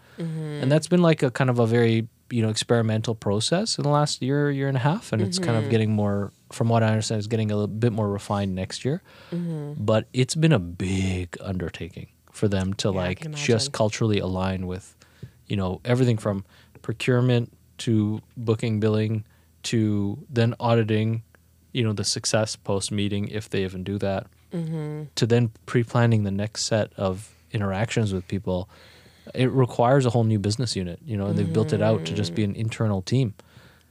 [0.64, 3.90] And that's been like a kind of a very you know experimental process in the
[3.90, 6.32] last year year and a half, and it's kind of getting more.
[6.52, 9.02] From what I understand, is getting a little bit more refined next year.
[9.78, 14.96] But it's been a big undertaking for them to Yeah, like just culturally align with,
[15.48, 16.46] you know, everything from
[16.82, 19.26] procurement to booking billing
[19.64, 21.24] to then auditing,
[21.74, 25.04] you know, the success post meeting if they even do that, Mm-hmm.
[25.16, 28.70] to then pre planning the next set of interactions with people.
[29.34, 32.14] It requires a whole new business unit, you know, and they've built it out to
[32.14, 32.58] just be an mm.
[32.58, 33.34] internal team.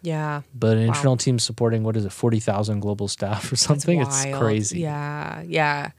[0.03, 0.43] Yeah.
[0.55, 0.95] But an Wow.
[0.95, 4.01] internal team supporting what is it, forty thousand global staff or something?
[4.01, 4.80] It's crazy.
[4.80, 5.91] Yeah, yeah,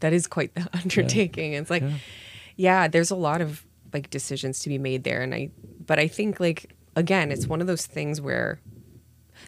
[0.00, 1.54] that is quite the undertaking.
[1.54, 1.96] It's like, Yeah.
[2.56, 2.88] yeah.
[2.88, 5.50] there's a lot of like decisions to be made there, and I,
[5.86, 8.60] but I think like again, it's one of those things where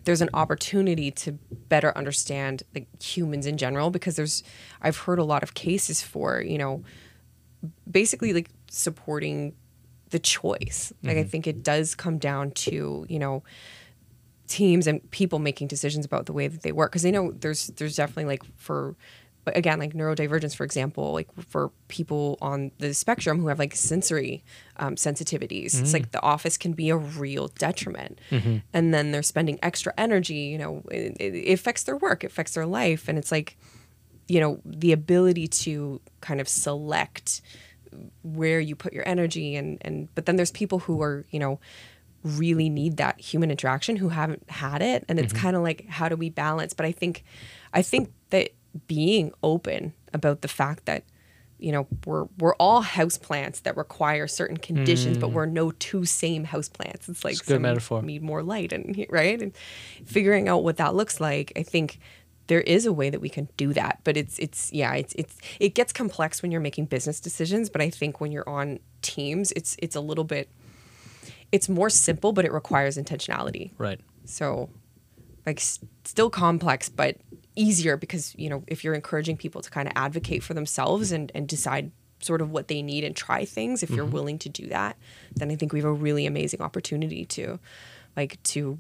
[0.05, 1.33] there's an opportunity to
[1.69, 4.43] better understand like humans in general because there's
[4.83, 6.83] I've heard a lot of cases for you know
[7.91, 9.55] basically like supporting
[10.11, 10.93] the choice.
[11.03, 11.29] Like I mm-hmm.
[11.29, 13.43] think it does come down to you know
[14.47, 16.93] teams and people making decisions about the way that they work.
[16.93, 18.95] Because they know there's there's definitely like for
[19.45, 23.77] but again like neurodivergence for example like for people on the spectrum who have like
[23.77, 24.45] sensory
[24.79, 25.93] um, sensitivities it's mm.
[25.93, 28.21] like the office can be a real detriment.
[28.31, 28.57] Mm-hmm.
[28.73, 32.55] And then they're spending extra energy you know it, it affects their work it affects
[32.55, 33.09] their life.
[33.09, 33.57] And it's like
[34.29, 37.41] you know the ability to kind of select
[38.23, 41.59] where you put your energy and and but then there's people who are you know
[42.23, 45.05] really need that human interaction who haven't had it.
[45.09, 45.43] And it's mm-hmm.
[45.43, 46.73] kind of like how do we balance?
[46.73, 47.25] But i think
[47.73, 48.51] i think that
[48.87, 51.05] being open about the fact that
[51.59, 55.33] you know we're we're all houseplants that require certain conditions but mm.
[55.33, 58.03] we're no two same houseplants it's like It's good some metaphor.
[58.03, 59.41] need more light and right?
[59.41, 59.57] And
[60.05, 61.99] figuring out what that looks like i think
[62.49, 65.37] there is a way that we can do that but it's it's yeah it's it's
[65.61, 69.53] it gets complex when you're making business decisions but i think when you're on teams
[69.53, 70.49] it's it's a little bit
[71.53, 74.01] it's more simple but it requires intentionality Right.
[74.25, 74.69] so
[75.45, 77.17] like s- still complex but
[77.55, 81.33] easier because you know if you're encouraging people to kind of advocate for themselves and
[81.35, 81.91] and decide
[82.21, 84.15] sort of what they need and try things if you're mm-hmm.
[84.15, 84.97] willing to do that
[85.35, 87.59] then i think we have a really amazing opportunity to
[88.17, 88.79] like to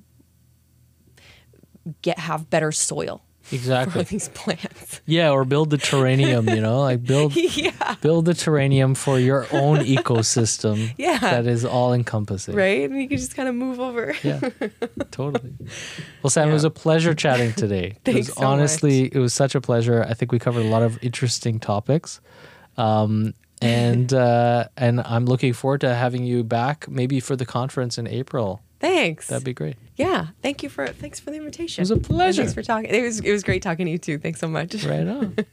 [2.02, 3.22] get have better soil
[3.52, 4.02] Exactly.
[4.04, 6.52] these plants Yeah, or build the terrarium.
[6.54, 11.18] you know, like build yeah build the terrarium for your own ecosystem Yeah.
[11.18, 12.54] that is all encompassing.
[12.56, 14.40] right and you can just kind of move over Yeah,
[15.10, 15.52] totally.
[16.22, 17.86] Well, Sam, it was a pleasure chatting today.
[17.86, 20.02] it Thanks was so honestly, it was such a pleasure.
[20.08, 22.20] I think we covered a lot of interesting topics.
[22.76, 27.96] Um, and uh, and I'm looking forward to having you back, maybe for the conference
[27.96, 28.60] in April.
[28.80, 29.76] thanks That'd be great.
[29.96, 32.42] Yeah thank you for thanks for the invitation It was a And pleasure.
[32.42, 34.74] thanks for talking it was it was great talking to you too thanks so much
[34.84, 35.36] Right on.